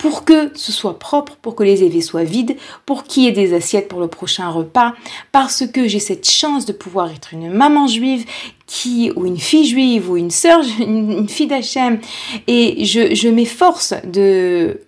[0.00, 3.32] pour que ce soit propre, pour que les éviers soient vides, pour qu'il y ait
[3.32, 4.94] des assiettes pour le prochain repas,
[5.30, 8.24] parce que j'ai cette chance de pouvoir être une maman juive
[8.66, 12.00] qui, ou une fille juive, ou une sœur, une, fille d'Hachem,
[12.46, 14.80] et je, m'efforce de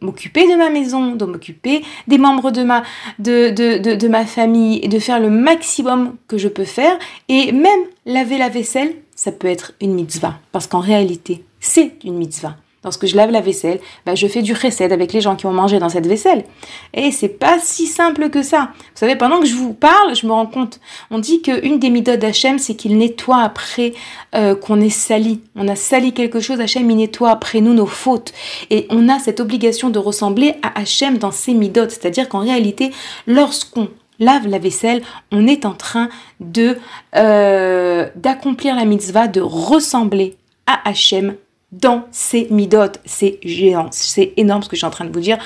[0.00, 2.84] m'occuper de ma maison, de m'occuper des membres de ma,
[3.18, 6.98] de, de, de, ma famille, et de faire le maximum que je peux faire,
[7.28, 12.16] et même laver la vaisselle, ça peut être une mitzvah, parce qu'en réalité, c'est une
[12.16, 15.46] mitzvah lorsque je lave la vaisselle, bah, je fais du recette avec les gens qui
[15.46, 16.44] ont mangé dans cette vaisselle.
[16.92, 18.70] Et c'est pas si simple que ça.
[18.76, 20.80] Vous savez, pendant que je vous parle, je me rends compte.
[21.10, 23.94] On dit qu'une des méthodes d'Hachem, c'est qu'il nettoie après
[24.34, 25.40] euh, qu'on est sali.
[25.56, 28.32] On a sali quelque chose, Hachem, il nettoie après nous nos fautes.
[28.70, 31.90] Et on a cette obligation de ressembler à Hachem dans ses midotes.
[31.90, 32.90] C'est-à-dire qu'en réalité,
[33.26, 36.08] lorsqu'on lave la vaisselle, on est en train
[36.40, 36.78] de
[37.16, 41.34] euh, d'accomplir la mitzvah, de ressembler à Hachem
[41.80, 43.00] dans ces midotes.
[43.04, 45.38] C'est géant, c'est énorme ce que je suis en train de vous dire.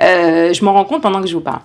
[0.00, 1.60] Euh, je m'en rends compte pendant que je vous parle.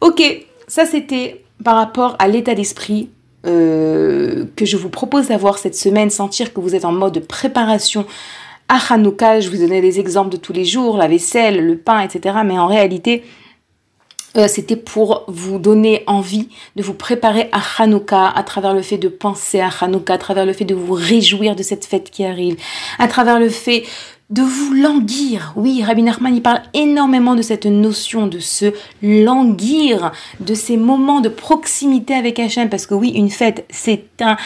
[0.00, 0.22] Ok,
[0.66, 3.10] ça c'était par rapport à l'état d'esprit
[3.46, 8.04] euh, que je vous propose d'avoir cette semaine, sentir que vous êtes en mode préparation
[8.68, 9.40] à Hanouka.
[9.40, 12.36] Je vous donnais des exemples de tous les jours, la vaisselle, le pain, etc.
[12.44, 13.22] Mais en réalité,
[14.36, 18.98] euh, c'était pour vous donner envie de vous préparer à Hanouka à travers le fait
[18.98, 22.24] de penser à Hanouka, à travers le fait de vous réjouir de cette fête qui
[22.24, 22.56] arrive,
[22.98, 23.84] à travers le fait
[24.32, 25.52] de vous languir.
[25.56, 31.20] Oui, Rabbi Nachman, il parle énormément de cette notion de se languir, de ces moments
[31.20, 34.38] de proximité avec Hachem, parce que oui, une fête, c'est un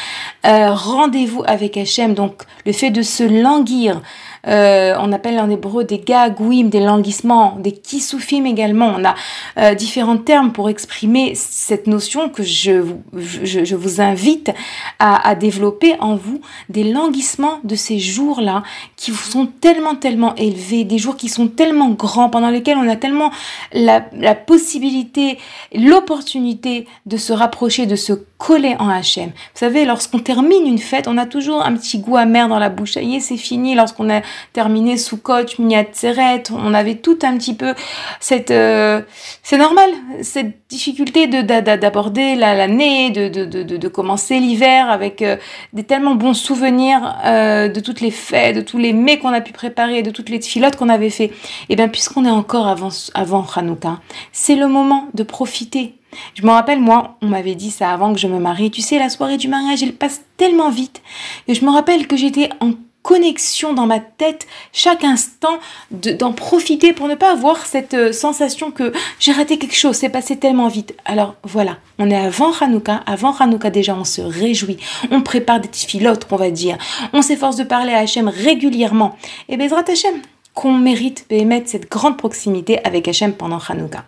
[0.44, 4.02] euh, rendez-vous avec Hachem, donc le fait de se languir,
[4.46, 8.94] euh, on appelle en hébreu des gagouim, des languissements, des kisoufim également.
[8.96, 9.14] On a
[9.58, 12.82] euh, différents termes pour exprimer cette notion que je,
[13.14, 14.52] je, vous invite
[14.98, 18.62] à, développer en vous, des languissements de ces jours-là
[18.96, 22.96] qui sont tellement, tellement élevés, des jours qui sont tellement grands, pendant lesquels on a
[22.96, 23.30] tellement
[23.72, 25.38] la, la possibilité,
[25.74, 29.30] l'opportunité de se rapprocher, de se coller en HM.
[29.30, 32.68] Vous savez, lorsqu'on termine une fête, on a toujours un petit goût amer dans la
[32.68, 32.92] bouche.
[32.92, 33.74] Ça y est, c'est fini.
[33.74, 34.20] Lorsqu'on a
[34.52, 37.74] terminé sous coach, Mignat Seret, on avait tout un petit peu
[38.20, 38.50] cette...
[38.50, 39.02] Euh,
[39.42, 39.90] c'est normal,
[40.22, 45.36] cette difficulté de d'aborder l'année, de, de, de, commencer l'hiver avec euh,
[45.72, 49.40] des tellement bons souvenirs euh, de toutes les fêtes, de tous les mets qu'on a
[49.40, 51.26] pu préparer, de toutes les filottes qu'on avait fait.
[51.26, 51.32] Et
[51.70, 54.00] eh bien, puisqu'on est encore avant, avant Hanouka,
[54.32, 55.94] c'est le moment de profiter
[56.34, 58.70] je me rappelle, moi, on m'avait dit ça avant que je me marie.
[58.70, 61.02] Tu sais, la soirée du mariage, elle passe tellement vite.
[61.48, 62.72] Et je me rappelle que j'étais en
[63.06, 65.60] connexion dans ma tête chaque instant
[65.92, 70.08] d'en profiter pour ne pas avoir cette euh, sensation que j'ai raté quelque chose, c'est
[70.08, 70.92] passé tellement vite.
[71.04, 74.78] Alors voilà, on est avant Hanouka, avant Hanouka déjà on se réjouit,
[75.12, 76.78] on prépare des filottes qu'on va dire,
[77.12, 79.16] on s'efforce de parler à Hachem régulièrement.
[79.48, 80.20] Et Bezrat Hachem,
[80.52, 84.04] qu'on mérite d'émettre cette grande proximité avec Hachem pendant Hanouka.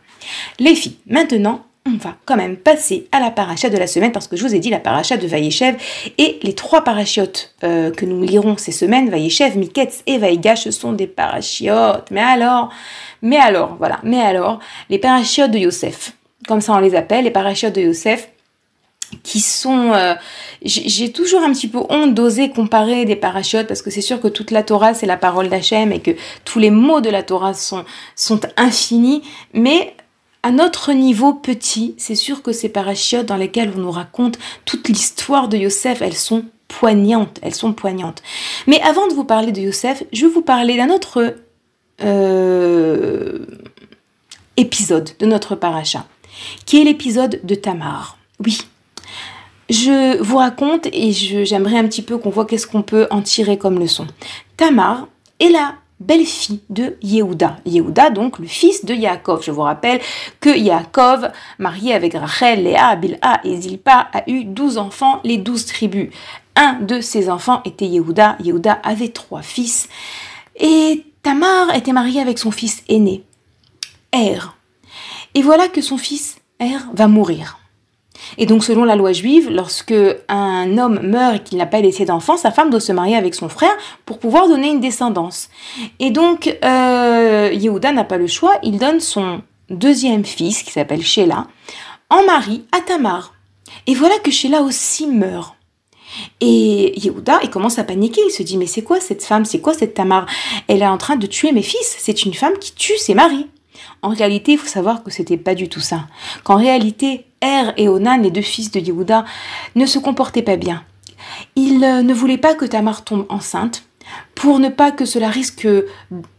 [0.58, 4.28] Les filles, maintenant, on va quand même passer à la paracha de la semaine parce
[4.28, 5.76] que je vous ai dit la paracha de Vaïechev
[6.18, 10.70] et les trois parachiotes euh, que nous lirons ces semaines, Vaïechev, Miketz et Vaïgash, ce
[10.70, 12.10] sont des parachiotes.
[12.10, 12.70] Mais alors,
[13.22, 16.12] mais alors, voilà, mais alors, les parachiotes de Yosef,
[16.46, 18.28] comme ça on les appelle, les parachiotes de Yosef,
[19.22, 19.92] qui sont...
[19.94, 20.14] Euh,
[20.62, 24.28] j'ai toujours un petit peu honte d'oser comparer des parachutes parce que c'est sûr que
[24.28, 26.10] toute la Torah c'est la parole d'Hachem et que
[26.44, 27.84] tous les mots de la Torah sont
[28.56, 29.22] infinis,
[29.54, 29.94] mais
[30.42, 34.88] à notre niveau petit, c'est sûr que ces parachutes dans lesquels on nous raconte toute
[34.88, 38.22] l'histoire de Yosef, elles sont poignantes, elles sont poignantes.
[38.66, 41.36] Mais avant de vous parler de Yosef, je vais vous parler d'un autre
[42.02, 43.46] euh,
[44.56, 46.06] épisode de notre paracha,
[46.66, 48.18] qui est l'épisode de Tamar.
[48.44, 48.58] Oui,
[49.68, 53.58] je vous raconte et j'aimerais un petit peu qu'on voit qu'est-ce qu'on peut en tirer
[53.58, 54.06] comme leçon.
[54.56, 55.08] Tamar
[55.40, 57.56] est la belle-fille de Yehuda.
[57.66, 59.42] Yehuda, donc le fils de Yaakov.
[59.42, 60.00] Je vous rappelle
[60.40, 65.66] que Yaakov, marié avec Rachel, Léa, Bilha et Zilpa, a eu douze enfants, les douze
[65.66, 66.10] tribus.
[66.56, 68.36] Un de ses enfants était Yehuda.
[68.40, 69.88] Yehuda avait trois fils.
[70.56, 73.24] Et Tamar était mariée avec son fils aîné,
[74.12, 74.38] Er.
[75.34, 77.58] Et voilà que son fils, Er, va mourir.
[78.36, 79.94] Et donc, selon la loi juive, lorsque
[80.28, 83.34] un homme meurt et qu'il n'a pas laissé d'enfant, sa femme doit se marier avec
[83.34, 85.48] son frère pour pouvoir donner une descendance.
[85.98, 91.02] Et donc, euh, Yehuda n'a pas le choix, il donne son deuxième fils, qui s'appelle
[91.02, 91.46] Sheila,
[92.10, 93.34] en mari à Tamar.
[93.86, 95.54] Et voilà que Sheila aussi meurt.
[96.40, 99.60] Et Yehuda, il commence à paniquer, il se dit, mais c'est quoi cette femme, c'est
[99.60, 100.26] quoi cette Tamar?
[100.66, 103.46] Elle est en train de tuer mes fils, c'est une femme qui tue ses maris.
[104.02, 106.06] En réalité, il faut savoir que c'était pas du tout ça.
[106.44, 109.24] Qu'en réalité, Er et Onan, les deux fils de Yehuda,
[109.74, 110.82] ne se comportaient pas bien.
[111.56, 113.84] Ils euh, ne voulaient pas que Tamar tombe enceinte
[114.34, 115.68] pour ne pas que cela risque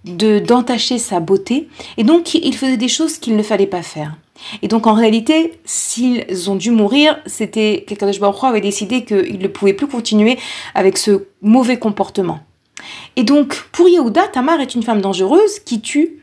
[0.05, 4.15] de d'entacher sa beauté, et donc ils faisaient des choses qu'il ne fallait pas faire.
[4.61, 9.47] Et donc en réalité, s'ils ont dû mourir, c'était quelqu'un de avait décidé qu'il ne
[9.47, 10.39] pouvait plus continuer
[10.73, 12.39] avec ce mauvais comportement.
[13.15, 16.18] Et donc pour Yehuda, Tamar est une femme dangereuse qui tue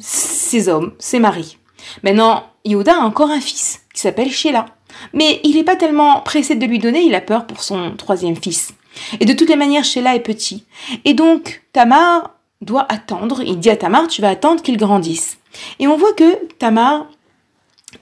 [0.00, 1.58] ses hommes, ses maris.
[2.02, 4.66] Maintenant, Yehuda a encore un fils qui s'appelle Sheila.
[5.12, 8.36] Mais il n'est pas tellement pressé de lui donner, il a peur pour son troisième
[8.36, 8.74] fils.
[9.20, 10.64] Et de toutes les manières, Sheila est petit.
[11.04, 13.42] Et donc, Tamar doit attendre.
[13.42, 15.38] Il dit à Tamar, tu vas attendre qu'il grandisse.
[15.78, 17.06] Et on voit que Tamar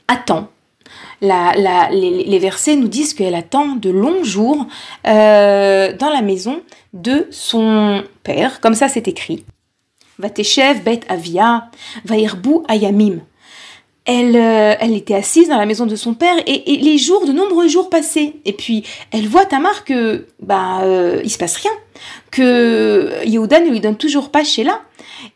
[0.07, 0.49] attend.
[1.21, 4.67] les, versets nous disent qu'elle attend de longs jours
[5.07, 9.45] euh, dans la maison de son père, comme ça c'est écrit.
[10.19, 11.71] Vateshev bet avia,
[12.05, 13.21] vairbu ayamim
[14.09, 17.33] elle, euh, elle était assise dans la maison de son père et, les jours, de
[17.33, 18.37] nombreux jours passaient.
[18.47, 21.71] Et puis elle voit Tamar que bah euh, il se passe rien,
[22.31, 24.81] que Yehuda ne lui donne toujours pas Sheila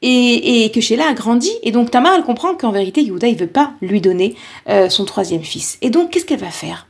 [0.00, 1.52] et, et que Sheila a grandi.
[1.62, 4.36] Et donc Tamar elle comprend qu'en vérité Yehuda il veut pas lui donner
[4.70, 5.76] euh, son troisième fils.
[5.82, 6.86] Et donc qu'est-ce qu'elle va faire?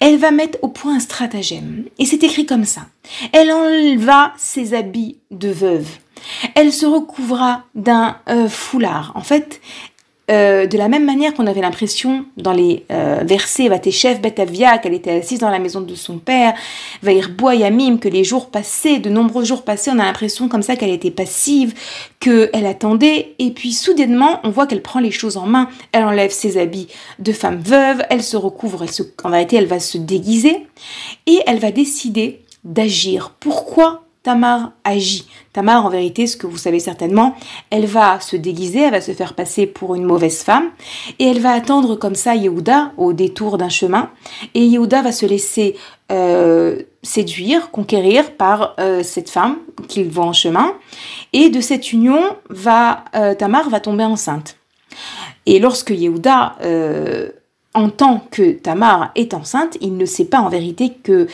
[0.00, 1.84] Elle va mettre au point un stratagème.
[1.98, 2.82] Et c'est écrit comme ça.
[3.32, 5.88] Elle enleva ses habits de veuve.
[6.54, 8.16] Elle se recouvra d'un
[8.48, 9.12] foulard.
[9.14, 9.60] En fait,
[10.30, 14.94] euh, de la même manière qu'on avait l'impression dans les euh, versets Vateshev Betavia qu'elle
[14.94, 16.54] était assise dans la maison de son père,
[17.02, 20.76] Vair Yamim, que les jours passaient, de nombreux jours passés, on a l'impression comme ça
[20.76, 21.74] qu'elle était passive,
[22.20, 26.30] qu'elle attendait, et puis soudainement on voit qu'elle prend les choses en main, elle enlève
[26.30, 29.98] ses habits de femme veuve, elle se recouvre, elle se, en vérité elle va se
[29.98, 30.66] déguiser,
[31.26, 33.34] et elle va décider d'agir.
[33.40, 35.28] Pourquoi Tamar agit.
[35.52, 37.36] Tamar, en vérité, ce que vous savez certainement,
[37.70, 40.70] elle va se déguiser, elle va se faire passer pour une mauvaise femme,
[41.18, 44.10] et elle va attendre comme ça Yehuda au détour d'un chemin,
[44.54, 45.76] et Yehuda va se laisser
[46.10, 49.58] euh, séduire, conquérir par euh, cette femme
[49.88, 50.72] qu'il voit en chemin,
[51.34, 54.56] et de cette union, va, euh, Tamar va tomber enceinte.
[55.44, 56.56] Et lorsque Yehuda
[57.74, 61.26] entend que Tamar est enceinte, il ne sait pas en vérité que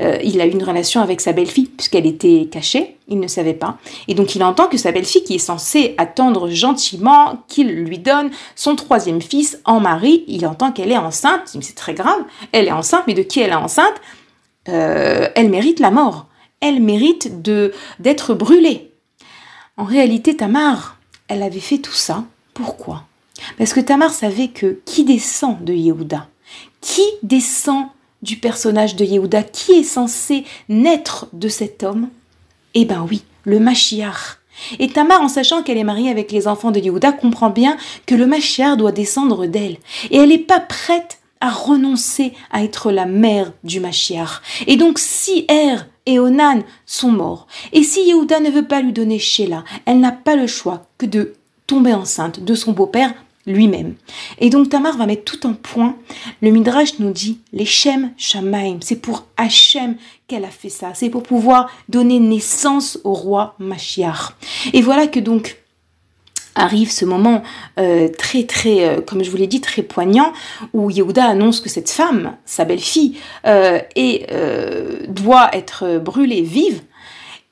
[0.00, 3.54] euh, il a eu une relation avec sa belle-fille puisqu'elle était cachée, il ne savait
[3.54, 3.78] pas.
[4.06, 8.30] Et donc il entend que sa belle-fille, qui est censée attendre gentiment qu'il lui donne
[8.54, 11.56] son troisième fils en mari, il entend qu'elle est enceinte.
[11.60, 13.94] C'est très grave, elle est enceinte, mais de qui elle est enceinte?
[14.68, 16.26] Euh, Elle mérite la mort.
[16.60, 18.90] Elle mérite de d'être brûlée.
[19.76, 20.96] En réalité, Tamar,
[21.28, 22.24] elle avait fait tout ça.
[22.54, 23.04] Pourquoi?
[23.58, 26.28] Parce que Tamar savait que qui descend de Yehuda?
[26.80, 27.86] Qui descend
[28.22, 29.42] du personnage de Yehuda?
[29.42, 32.08] Qui est censé naître de cet homme?
[32.74, 34.38] Eh ben oui, le Mashiach.
[34.78, 38.14] Et Tamar, en sachant qu'elle est mariée avec les enfants de Yehuda, comprend bien que
[38.14, 39.76] le Mashiach doit descendre d'elle.
[40.10, 44.40] Et elle n'est pas prête à renoncer à être la mère du Mashiach.
[44.66, 48.92] Et donc, si Er et Onan sont morts, et si Yehuda ne veut pas lui
[48.92, 51.34] donner Sheila, elle n'a pas le choix que de
[51.66, 53.12] tomber enceinte de son beau-père
[53.46, 53.94] lui-même.
[54.38, 55.96] Et donc Tamar va mettre tout en point.
[56.42, 58.78] Le Midrash nous dit les Shem Shamaim.
[58.80, 60.92] C'est pour Hachem qu'elle a fait ça.
[60.94, 64.34] C'est pour pouvoir donner naissance au roi Mashiach.
[64.72, 65.58] Et voilà que donc
[66.56, 67.42] arrive ce moment
[67.78, 70.32] euh, très très, euh, comme je vous l'ai dit, très poignant,
[70.72, 73.80] où Yehuda annonce que cette femme, sa belle-fille, euh,
[75.08, 76.82] doit être brûlée vive.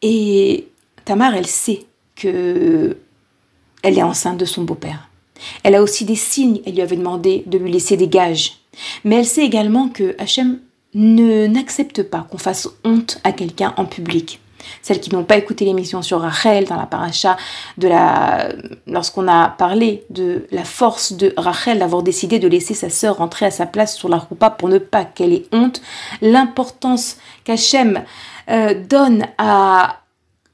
[0.02, 0.68] Et
[1.04, 1.84] Tamar, elle sait
[2.16, 2.96] que
[3.82, 5.08] elle est enceinte de son beau-père.
[5.62, 8.58] Elle a aussi des signes, elle lui avait demandé de lui laisser des gages.
[9.04, 10.58] Mais elle sait également que Hachem
[10.94, 14.40] ne n'accepte pas qu'on fasse honte à quelqu'un en public.
[14.82, 17.36] Celles qui n'ont pas écouté l'émission sur Rachel dans la paracha
[17.78, 18.48] de la
[18.86, 23.46] lorsqu'on a parlé de la force de Rachel d'avoir décidé de laisser sa sœur rentrer
[23.46, 25.82] à sa place sur la roupa pour ne pas qu'elle ait honte,
[26.22, 28.02] l'importance qu'Hachem
[28.50, 30.00] euh, donne à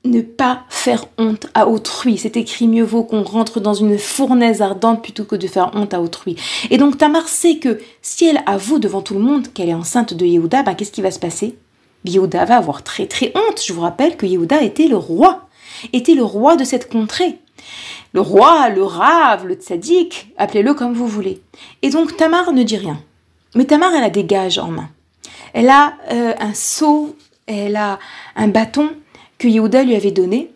[0.05, 2.17] ne pas faire honte à autrui.
[2.17, 5.93] C'est écrit mieux vaut qu'on rentre dans une fournaise ardente plutôt que de faire honte
[5.93, 6.37] à autrui.
[6.71, 10.15] Et donc Tamar sait que si elle avoue devant tout le monde qu'elle est enceinte
[10.15, 11.57] de Yehuda, ben, qu'est-ce qui va se passer?
[12.07, 13.63] Yehuda va avoir très très honte.
[13.63, 15.49] Je vous rappelle que Yehuda était le roi,
[15.93, 17.39] était le roi de cette contrée.
[18.13, 21.43] Le roi, le rave, le tzaddik, appelez-le comme vous voulez.
[21.83, 22.99] Et donc Tamar ne dit rien.
[23.55, 24.89] Mais Tamar, elle a des gages en main.
[25.53, 27.99] Elle a euh, un seau, elle a
[28.37, 28.91] un bâton,
[29.41, 30.53] que Yehuda lui avait donné.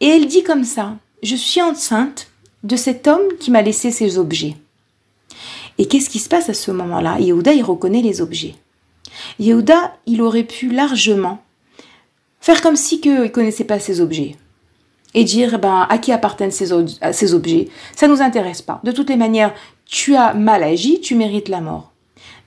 [0.00, 2.28] Et elle dit comme ça, je suis enceinte
[2.64, 4.56] de cet homme qui m'a laissé ces objets.
[5.78, 7.18] Et qu'est-ce qui se passe à ce moment-là?
[7.20, 8.56] Yehuda, il reconnaît les objets.
[9.38, 11.40] Yehuda, il aurait pu largement
[12.40, 14.36] faire comme si il ne connaissait pas ces objets.
[15.14, 16.70] Et dire, ben, à qui appartiennent ces,
[17.12, 17.68] ces objets?
[17.96, 18.80] Ça ne nous intéresse pas.
[18.84, 19.54] De toutes les manières,
[19.86, 21.92] tu as mal agi, tu mérites la mort.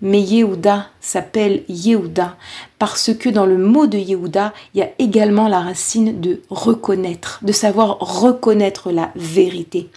[0.01, 2.37] Mais Yehuda s'appelle Yehuda
[2.79, 7.39] parce que dans le mot de Yehuda, il y a également la racine de reconnaître,
[7.43, 9.89] de savoir reconnaître la vérité.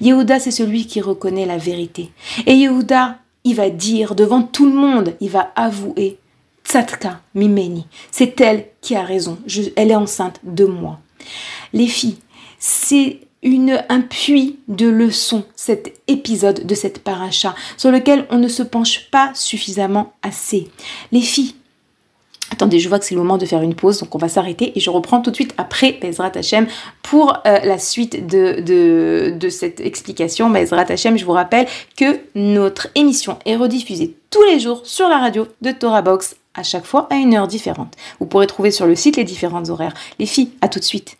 [0.00, 2.10] Yehuda, c'est celui qui reconnaît la vérité.
[2.46, 6.18] Et Yehuda, il va dire devant tout le monde, il va avouer
[6.64, 9.38] Tzatka Mimeni, c'est elle qui a raison,
[9.76, 11.00] elle est enceinte de moi.
[11.72, 12.18] Les filles,
[12.58, 18.62] c'est un puits de leçons, cet épisode de cette paracha, sur lequel on ne se
[18.62, 20.68] penche pas suffisamment assez.
[21.12, 21.54] Les filles,
[22.52, 24.72] Attendez, je vois que c'est le moment de faire une pause, donc on va s'arrêter
[24.76, 26.66] et je reprends tout de suite après Bezrat Hashem
[27.00, 30.50] pour euh, la suite de, cette explication.
[30.50, 31.66] Bezrat Hashem, je vous rappelle
[31.96, 36.64] que notre émission est rediffusée tous les jours sur la radio de Torah Box, à
[36.64, 37.94] chaque fois à une heure différente.
[38.18, 39.94] Vous pourrez trouver sur le site les différentes horaires.
[40.18, 41.19] Les filles, à tout de suite.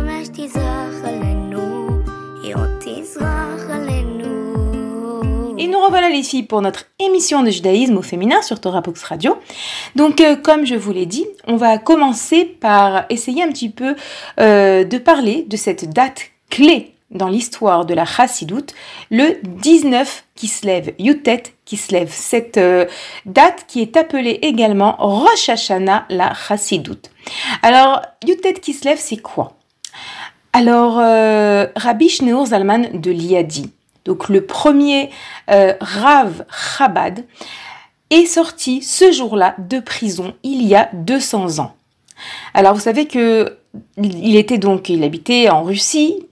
[5.81, 9.37] Revoilà les filles pour notre émission de judaïsme au féminin sur Torah Box Radio.
[9.95, 13.95] Donc euh, comme je vous l'ai dit, on va commencer par essayer un petit peu
[14.39, 18.73] euh, de parler de cette date clé dans l'histoire de la chassidoute,
[19.09, 22.85] le 19 Kislev, Yutet Kislev, cette euh,
[23.25, 27.11] date qui est appelée également Rosh Hashanah la chassidoute.
[27.63, 29.57] Alors, Yutet Kislev, c'est quoi?
[30.53, 30.95] Alors,
[31.75, 33.71] Rabbi Shneur Zalman de Liadi,
[34.05, 35.09] donc le premier
[35.49, 36.45] euh, Rav
[36.77, 37.25] Chabad,
[38.09, 41.75] est sorti ce jour-là de prison il y a 200 ans.
[42.53, 43.57] Alors vous savez que
[43.97, 46.27] il était donc, il habitait en Russie,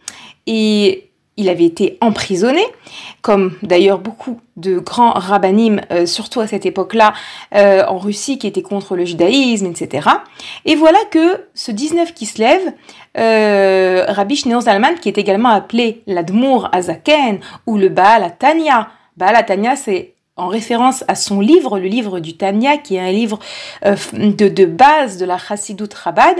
[0.46, 1.09] et
[1.40, 2.62] il avait été emprisonné,
[3.22, 7.14] comme d'ailleurs beaucoup de grands rabbinim, euh, surtout à cette époque-là,
[7.56, 10.10] euh, en Russie, qui étaient contre le judaïsme, etc.
[10.66, 12.74] Et voilà que ce 19 qui se lève,
[13.18, 18.90] euh, Rabbi Zalman, qui est également appelé l'Admour Azaken ou le Baal Atania.
[19.16, 19.46] Baal
[19.78, 23.40] c'est en référence à son livre, le livre du Tanya, qui est un livre
[23.84, 26.38] de, base de la Chassidut Chabad.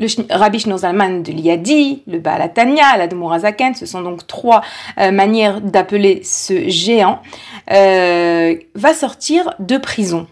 [0.00, 4.62] Le Rabbi Zalman de l'Iadi, le Baal Atanya, l'Admorazaken, ce sont donc trois
[4.98, 7.20] euh, manières d'appeler ce géant,
[7.70, 10.26] euh, va sortir de prison.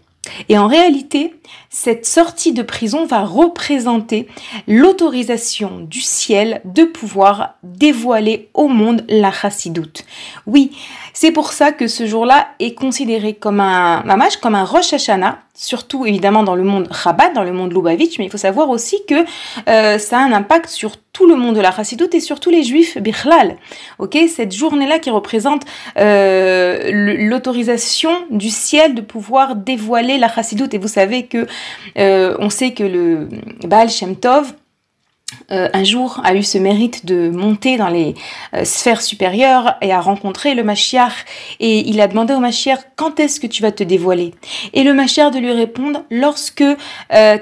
[0.48, 1.34] Et en réalité,
[1.70, 4.28] cette sortie de prison va représenter
[4.66, 10.04] l'autorisation du ciel de pouvoir dévoiler au monde la chassidoute.
[10.46, 10.72] Oui,
[11.20, 15.40] c'est pour ça que ce jour-là est considéré comme un mamash, comme un Rosh Hashanah,
[15.52, 18.98] surtout évidemment dans le monde Chabad, dans le monde Lubavitch, mais il faut savoir aussi
[19.08, 19.24] que
[19.68, 22.50] euh, ça a un impact sur tout le monde de la chassidoute et sur tous
[22.50, 23.56] les juifs bichlal.
[23.98, 25.64] Ok, cette journée-là qui représente
[25.98, 30.72] euh, l'autorisation du ciel de pouvoir dévoiler la chassidoute.
[30.74, 31.48] Et vous savez que
[31.98, 33.28] euh, on sait que le
[33.64, 34.52] Baal Shem Tov
[35.50, 38.14] euh, un jour a eu ce mérite de monter dans les
[38.54, 41.24] euh, sphères supérieures et a rencontré le Mashiach.
[41.60, 44.34] Et il a demandé au Mashiach quand est-ce que tu vas te dévoiler?
[44.72, 46.64] Et le Mashiach de lui répondre lorsque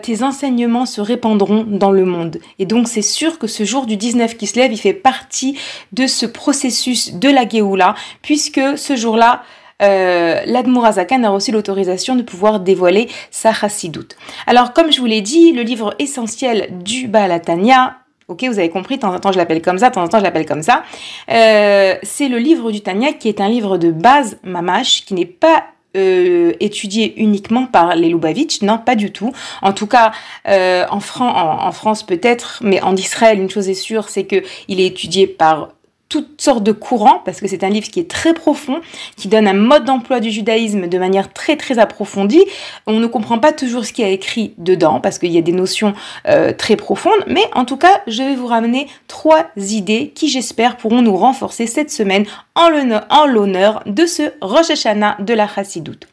[0.03, 2.39] tes enseignements se répandront dans le monde.
[2.59, 5.59] Et donc c'est sûr que ce jour du 19 qui se lève il fait partie
[5.93, 9.43] de ce processus de la Géoula puisque ce jour-là
[9.83, 14.17] euh, l'Admorazakan a reçu l'autorisation de pouvoir dévoiler sa chassidoute.
[14.47, 17.97] Alors, comme je vous l'ai dit, le livre essentiel du Balatania,
[18.29, 20.09] Ok, vous avez compris, de temps en temps je l'appelle comme ça, de temps en
[20.09, 20.83] temps je l'appelle comme ça.
[21.31, 25.27] Euh, c'est le livre du Tanya qui est un livre de base mamash, qui n'est
[25.27, 25.63] pas
[25.97, 29.33] euh, étudié uniquement par les Lubavitch, non, pas du tout.
[29.63, 30.11] En tout cas,
[30.49, 34.81] euh, en, en, France peut-être, mais en Israël, une chose est sûre, c'est que il
[34.81, 35.71] est étudié par
[36.09, 38.81] toutes sortes de courants, parce que c'est un livre qui est très profond,
[39.17, 42.45] qui donne un mode d'emploi du judaïsme de manière très très approfondie.
[42.87, 45.53] On ne comprend pas toujours ce qui a écrit dedans, parce qu'il y a des
[45.53, 45.95] notions
[46.29, 50.77] euh, très profondes, mais en tout cas, je vais vous ramener trois idées qui, j'espère,
[50.77, 52.69] pourront nous renforcer cette semaine en
[53.27, 56.07] l'honneur de ce Rosh Hashanah de la Chassidoute.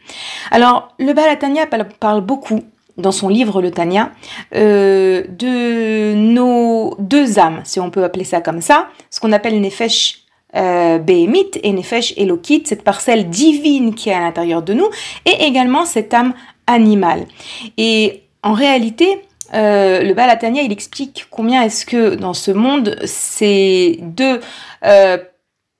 [0.51, 1.67] Alors, le Balatania
[1.99, 2.63] parle beaucoup
[2.97, 4.11] dans son livre Le Tanya,
[4.55, 9.59] euh, de nos deux âmes, si on peut appeler ça comme ça, ce qu'on appelle
[9.61, 10.23] Nefesh
[10.55, 14.87] euh, et Nefesh Elokit, cette parcelle divine qui est à l'intérieur de nous,
[15.25, 16.33] et également cette âme
[16.67, 17.25] animale.
[17.77, 19.21] Et en réalité,
[19.53, 24.39] euh, le Balatania, il explique combien est-ce que dans ce monde, ces deux
[24.85, 25.17] euh,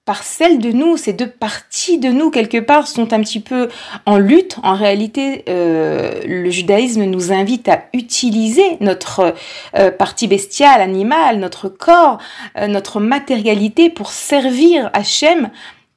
[0.06, 3.70] parcelles de nous, ces deux parties de nous, quelque part, sont un petit peu
[4.06, 4.58] en lutte.
[4.62, 9.34] En réalité, euh, le judaïsme nous invite à utiliser notre
[9.78, 12.18] euh, partie bestiale, animale, notre corps,
[12.58, 15.50] euh, notre matérialité pour servir Hachem,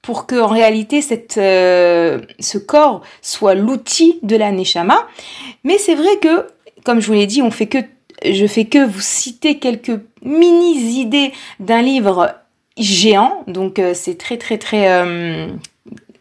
[0.02, 5.08] pour que en réalité ce corps soit l'outil de la neshama.
[5.64, 6.46] Mais c'est vrai que,
[6.84, 7.78] comme je vous l'ai dit, on fait que
[8.24, 12.34] je fais que vous citer quelques mini idées d'un livre
[12.76, 15.48] géant, donc euh, c'est très très très euh,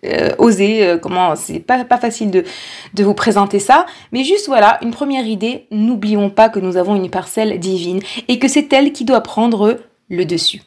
[0.06, 2.44] euh, osé, comment c'est pas, pas facile de,
[2.94, 6.96] de vous présenter ça, mais juste voilà, une première idée, n'oublions pas que nous avons
[6.96, 9.80] une parcelle divine et que c'est elle qui doit prendre
[10.10, 10.62] le dessus.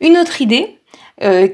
[0.00, 0.78] Une autre idée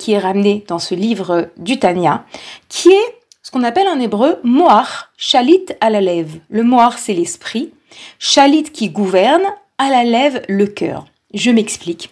[0.00, 2.24] qui est ramenée dans ce livre du Tanya,
[2.68, 6.38] qui est ce qu'on appelle en hébreu Moar, Shalit à la lèvre.
[6.50, 7.72] Le Moar, c'est l'esprit,
[8.18, 9.44] Shalit qui gouverne,
[9.78, 11.06] à la lèvre, le cœur.
[11.32, 12.10] Je m'explique.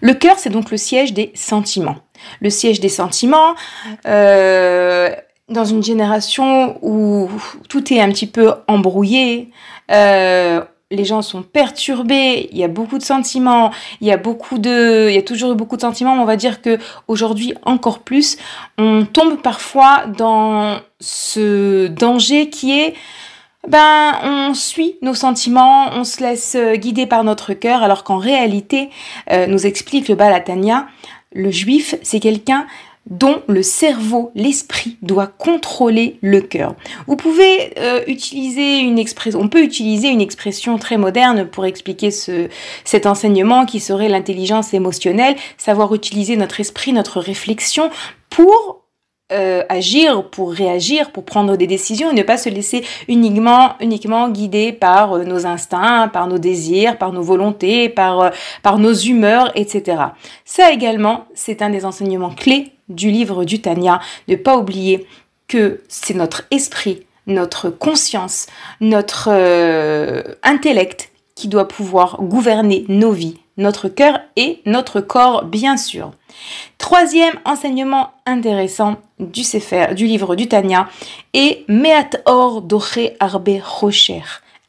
[0.00, 1.96] Le cœur, c'est donc le siège des sentiments.
[2.40, 3.54] Le siège des sentiments,
[4.06, 5.10] euh,
[5.48, 7.28] dans une génération où
[7.68, 9.50] tout est un petit peu embrouillé,
[9.90, 14.58] euh, les gens sont perturbés, il y a beaucoup de sentiments, il y a beaucoup
[14.58, 16.78] de, il y a toujours beaucoup de sentiments, mais on va dire que
[17.08, 18.36] aujourd'hui encore plus,
[18.78, 22.94] on tombe parfois dans ce danger qui est
[23.68, 28.18] ben on suit nos sentiments, on se laisse euh, guider par notre cœur, alors qu'en
[28.18, 28.90] réalité,
[29.30, 30.86] euh, nous explique le Balatania,
[31.32, 32.66] le juif, c'est quelqu'un
[33.06, 36.74] dont le cerveau, l'esprit doit contrôler le cœur.
[37.06, 42.10] Vous pouvez euh, utiliser une expression, on peut utiliser une expression très moderne pour expliquer
[42.10, 42.48] ce,
[42.84, 47.90] cet enseignement qui serait l'intelligence émotionnelle, savoir utiliser notre esprit, notre réflexion
[48.30, 48.83] pour
[49.34, 54.28] euh, agir, pour réagir, pour prendre des décisions et ne pas se laisser uniquement, uniquement
[54.28, 58.30] guider par euh, nos instincts, par nos désirs, par nos volontés, par, euh,
[58.62, 60.02] par nos humeurs, etc.
[60.44, 65.06] Ça également, c'est un des enseignements clés du livre du Tanya, ne pas oublier
[65.48, 68.46] que c'est notre esprit, notre conscience,
[68.80, 69.30] notre
[70.42, 76.12] intellect qui doit pouvoir gouverner nos vies notre cœur et notre corps, bien sûr.
[76.78, 80.88] Troisième enseignement intéressant du Sefer, du livre du Tanya,
[81.32, 84.22] est Meat Or Doche Arbe Rocher.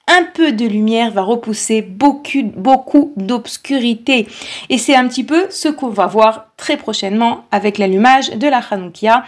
[0.08, 4.28] Un peu de lumière va repousser beaucoup, beaucoup d'obscurité.
[4.70, 8.60] Et c'est un petit peu ce qu'on va voir très prochainement avec l'allumage de la
[8.60, 9.24] Hanoukia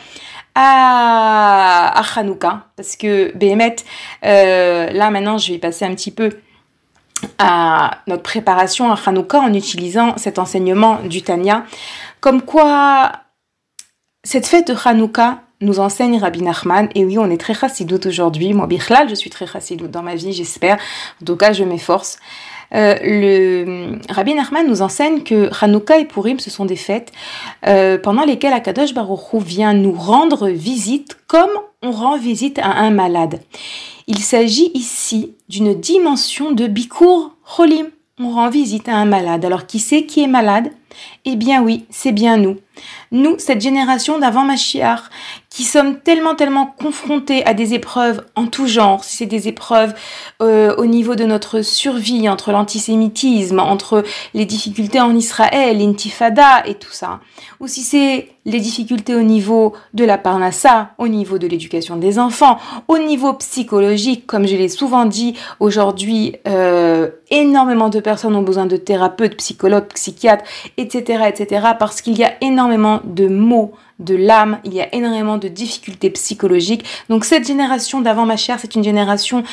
[0.54, 2.24] à, à
[2.76, 3.76] Parce que Béhémet,
[4.24, 6.30] euh, là maintenant je vais passer un petit peu
[7.38, 11.66] à notre préparation à Hanouka en utilisant cet enseignement du Tanya.
[12.20, 13.12] Comme quoi,
[14.24, 16.90] cette fête de Hanouka nous enseigne Rabbi Nachman.
[16.96, 18.54] Et oui, on est très chassidoute aujourd'hui.
[18.54, 20.78] Moi, Bichlal, je suis très chassidoute dans ma vie, j'espère.
[21.22, 22.20] En tout cas, je m'efforce.
[22.76, 27.12] Euh, le Rabbi Nachman nous enseigne que Hanouka et Purim, ce sont des fêtes
[27.66, 31.50] euh, pendant lesquelles Akadosh Baruch Hu vient nous rendre visite comme
[31.82, 33.40] on rend visite à un malade.
[34.10, 37.88] Il s'agit ici d'une dimension de Bikur Cholim.
[38.20, 39.44] On rend visite à un malade.
[39.44, 40.72] Alors qui c'est qui est malade?
[41.30, 42.56] Eh bien oui, c'est bien nous.
[43.12, 45.10] Nous, cette génération d'avant Machiar,
[45.50, 49.94] qui sommes tellement, tellement confrontés à des épreuves en tout genre, si c'est des épreuves
[50.42, 54.04] euh, au niveau de notre survie, entre l'antisémitisme, entre
[54.34, 57.20] les difficultés en Israël, l'intifada et tout ça,
[57.60, 62.20] ou si c'est les difficultés au niveau de la parnassa, au niveau de l'éducation des
[62.20, 68.44] enfants, au niveau psychologique, comme je l'ai souvent dit, aujourd'hui, euh, énormément de personnes ont
[68.44, 70.46] besoin de thérapeutes, psychologues, psychiatres,
[70.78, 75.38] etc., etc., parce qu'il y a énormément de mots de l'âme, il y a énormément
[75.38, 76.86] de difficultés psychologiques.
[77.10, 79.44] Donc cette génération d'avant ma chère, c'est une génération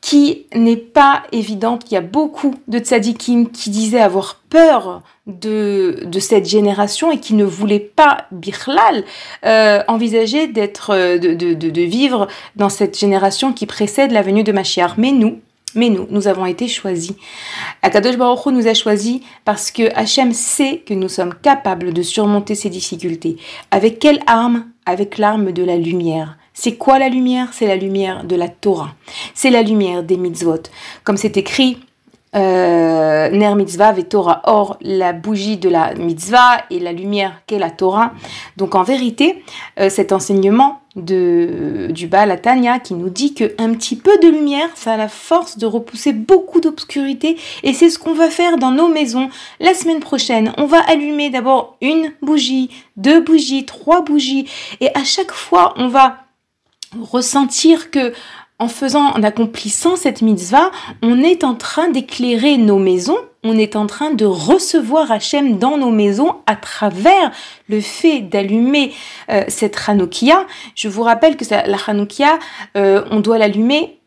[0.00, 1.82] qui n'est pas évidente.
[1.90, 7.34] Il y a beaucoup de tzadikim qui disaient avoir peur de, cette génération et qui
[7.34, 9.04] ne voulaient pas, bichlal,
[9.44, 14.52] euh, envisager d'être, de, de, de, vivre dans cette génération qui précède la venue de
[14.52, 14.94] Machiar.
[14.96, 15.40] Mais nous,
[15.74, 17.12] mais nous, nous avons été choisis.
[17.82, 22.02] Akadosh Baruch Hu nous a choisis parce que Hachem sait que nous sommes capables de
[22.02, 23.36] surmonter ces difficultés.
[23.70, 24.66] Avec quelle arme?
[24.86, 26.38] Avec l'arme de la lumière.
[26.54, 27.48] C'est quoi la lumière?
[27.52, 28.94] C'est la lumière de la Torah.
[29.34, 30.62] C'est la lumière des mitzvot.
[31.04, 31.78] Comme c'est écrit
[32.34, 34.42] euh, Ner mitzvah et Torah.
[34.44, 38.12] Or, la bougie de la mitzvah et la lumière qu'est la Torah.
[38.56, 39.44] Donc, en vérité,
[39.78, 44.68] euh, cet enseignement de, du Baal Tanya qui nous dit qu'un petit peu de lumière,
[44.74, 47.36] ça a la force de repousser beaucoup d'obscurité.
[47.62, 49.28] Et c'est ce qu'on va faire dans nos maisons
[49.60, 50.52] la semaine prochaine.
[50.58, 54.48] On va allumer d'abord une bougie, deux bougies, trois bougies.
[54.80, 56.18] Et à chaque fois, on va
[57.00, 58.12] ressentir que
[58.58, 60.70] en faisant, en accomplissant cette mitzvah,
[61.02, 65.76] on est en train d'éclairer nos maisons, on est en train de recevoir Hachem dans
[65.76, 67.30] nos maisons à travers
[67.68, 68.92] le fait d'allumer
[69.30, 70.46] euh, cette Hanoukia.
[70.74, 72.38] Je vous rappelle que la Hanoukia,
[72.76, 73.97] euh, on doit l'allumer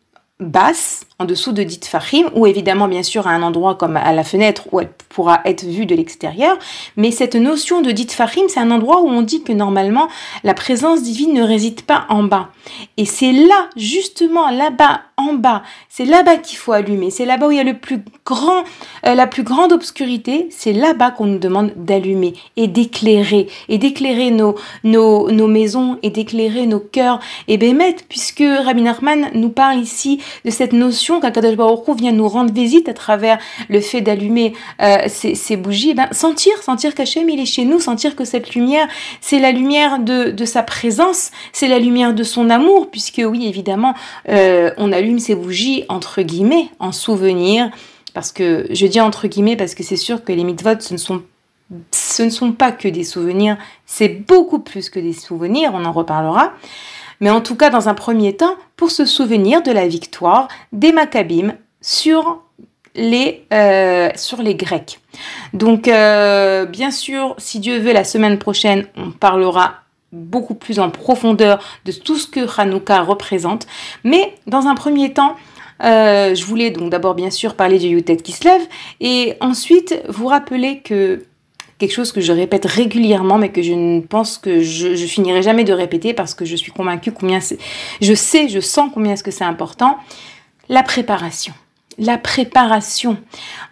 [0.41, 4.11] basse, en dessous de dit fahim, ou évidemment bien sûr à un endroit comme à
[4.11, 6.57] la fenêtre où elle pourra être vue de l'extérieur.
[6.97, 10.07] Mais cette notion de dit fahim, c'est un endroit où on dit que normalement
[10.43, 12.49] la présence divine ne réside pas en bas.
[12.97, 17.11] Et c'est là, justement là-bas, en bas, c'est là-bas qu'il faut allumer.
[17.11, 18.63] C'est là-bas où il y a le plus grand,
[19.05, 20.47] euh, la plus grande obscurité.
[20.49, 26.09] C'est là-bas qu'on nous demande d'allumer et d'éclairer et d'éclairer nos, nos, nos maisons et
[26.09, 27.19] d'éclairer nos cœurs.
[27.47, 32.27] Et Bémet, puisque Rabbi Nachman nous parle ici de cette notion qu'Akadosh Baruch vient nous
[32.27, 37.29] rendre visite à travers le fait d'allumer euh, ces, bougies, eh ben, sentir, sentir qu'Hachem
[37.29, 38.87] il est chez nous, sentir que cette lumière,
[39.19, 43.47] c'est la lumière de, de sa présence, c'est la lumière de son amour, puisque oui,
[43.47, 43.93] évidemment,
[44.29, 47.69] euh, on allume ces bougies entre guillemets en souvenir,
[48.13, 50.97] parce que je dis entre guillemets parce que c'est sûr que les mitzvot, ce ne
[50.97, 51.21] sont
[51.91, 55.91] ce ne sont pas que des souvenirs, c'est beaucoup plus que des souvenirs, on en
[55.93, 56.53] reparlera
[57.21, 60.91] mais en tout cas dans un premier temps pour se souvenir de la victoire des
[60.91, 62.41] Maccabim sur
[62.95, 64.09] les, euh,
[64.53, 64.99] Grecs.
[65.53, 69.75] Donc euh, bien sûr, si Dieu veut, la semaine prochaine, on parlera
[70.11, 73.65] beaucoup plus en profondeur de tout ce que Hanouka représente.
[74.03, 75.37] Mais dans un premier temps,
[75.83, 78.61] euh, je voulais donc d'abord bien sûr parler du Yutet qui se lève
[78.99, 81.23] et ensuite vous rappeler que
[81.81, 85.63] quelque chose que je répète régulièrement, mais que je ne pense que je, finirai jamais
[85.63, 87.57] de répéter parce que je suis convaincue combien c'est,
[88.01, 89.97] je sais, je sens combien est-ce que c'est important.
[90.69, 91.53] La préparation.
[91.97, 93.17] La préparation.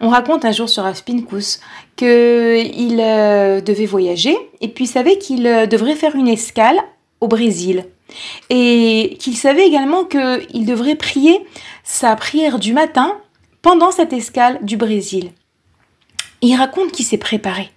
[0.00, 1.60] On raconte un jour sur Aspinkus
[1.94, 6.80] qu'il euh, devait voyager et puis savait qu'il euh, devrait faire une escale
[7.20, 7.86] au Brésil.
[8.50, 11.46] Et qu'il savait également qu'il devrait prier
[11.84, 13.16] sa prière du matin
[13.62, 15.30] pendant cette escale du Brésil.
[16.42, 17.70] Il raconte qu'il s'est préparé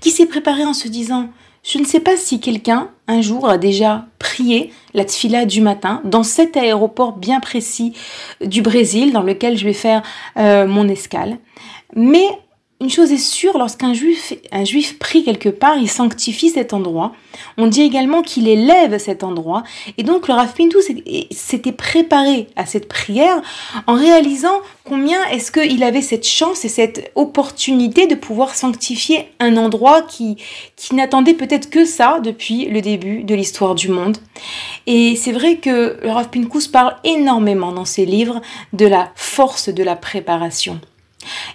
[0.00, 1.28] qui s'est préparé en se disant
[1.64, 6.00] je ne sais pas si quelqu'un un jour a déjà prié la tfila du matin
[6.04, 7.94] dans cet aéroport bien précis
[8.40, 10.02] du Brésil dans lequel je vais faire
[10.38, 11.38] euh, mon escale.
[11.94, 12.26] Mais
[12.80, 17.12] une chose est sûre, lorsqu'un juif, un juif prie quelque part, il sanctifie cet endroit.
[17.56, 19.64] On dit également qu'il élève cet endroit.
[19.96, 20.78] Et donc le Rav Pintou
[21.32, 23.42] s'était préparé à cette prière
[23.88, 29.56] en réalisant combien est-ce qu'il avait cette chance et cette opportunité de pouvoir sanctifier un
[29.56, 30.36] endroit qui,
[30.76, 34.18] qui n'attendait peut-être que ça depuis le début de l'histoire du monde.
[34.86, 38.40] Et c'est vrai que le Rav Pinkus parle énormément dans ses livres
[38.72, 40.80] de la force de la préparation.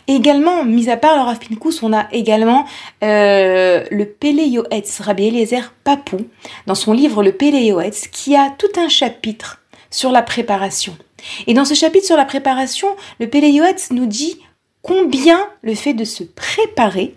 [0.07, 2.65] Également, mis à part le Rav Pinkus, on a également
[3.03, 6.28] euh, le Pele Yoetz, Rabbi Eliezer Papou,
[6.67, 10.97] dans son livre Le Pele Yoetz, qui a tout un chapitre sur la préparation.
[11.47, 12.88] Et dans ce chapitre sur la préparation,
[13.19, 14.39] le Pele Yoetz nous dit
[14.82, 17.15] combien le fait de se préparer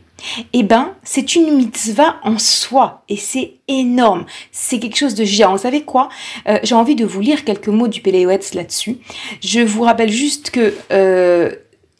[0.52, 4.24] eh ben, c'est une mitzvah en soi et c'est énorme.
[4.50, 5.52] C'est quelque chose de géant.
[5.52, 6.08] Vous savez quoi?
[6.48, 8.98] Euh, J'ai envie de vous lire quelques mots du Péléoetz là-dessus.
[9.42, 11.54] Je vous rappelle juste que euh,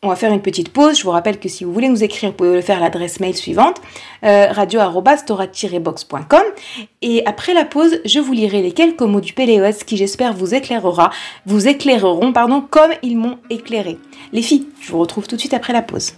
[0.07, 0.99] on va faire une petite pause.
[0.99, 3.21] Je vous rappelle que si vous voulez nous écrire, vous pouvez le faire à l'adresse
[3.21, 3.81] mail suivante
[4.25, 6.43] euh, radio-boxcom
[7.03, 10.55] et après la pause, je vous lirai les quelques mots du Péléoès qui j'espère vous
[10.55, 11.11] éclairera,
[11.45, 13.99] vous éclaireront pardon comme ils m'ont éclairé.
[14.33, 16.13] Les filles, je vous retrouve tout de suite après la pause.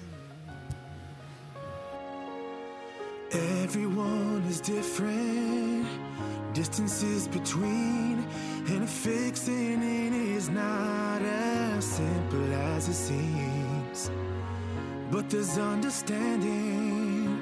[15.18, 17.40] But there's understanding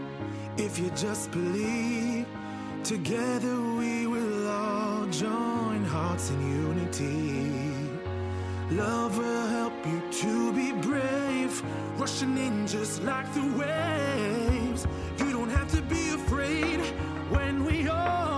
[0.57, 2.25] if you just believe.
[2.83, 7.53] Together we will all join hearts in unity.
[8.71, 11.63] Love will help you to be brave,
[11.99, 14.87] rushing in just like the waves.
[15.19, 16.81] You don't have to be afraid
[17.29, 18.36] when we all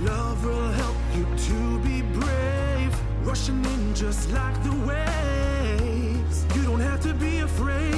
[0.00, 2.94] Love will help you to be brave,
[3.24, 6.46] rushing in just like the waves.
[6.54, 7.91] You don't have to be afraid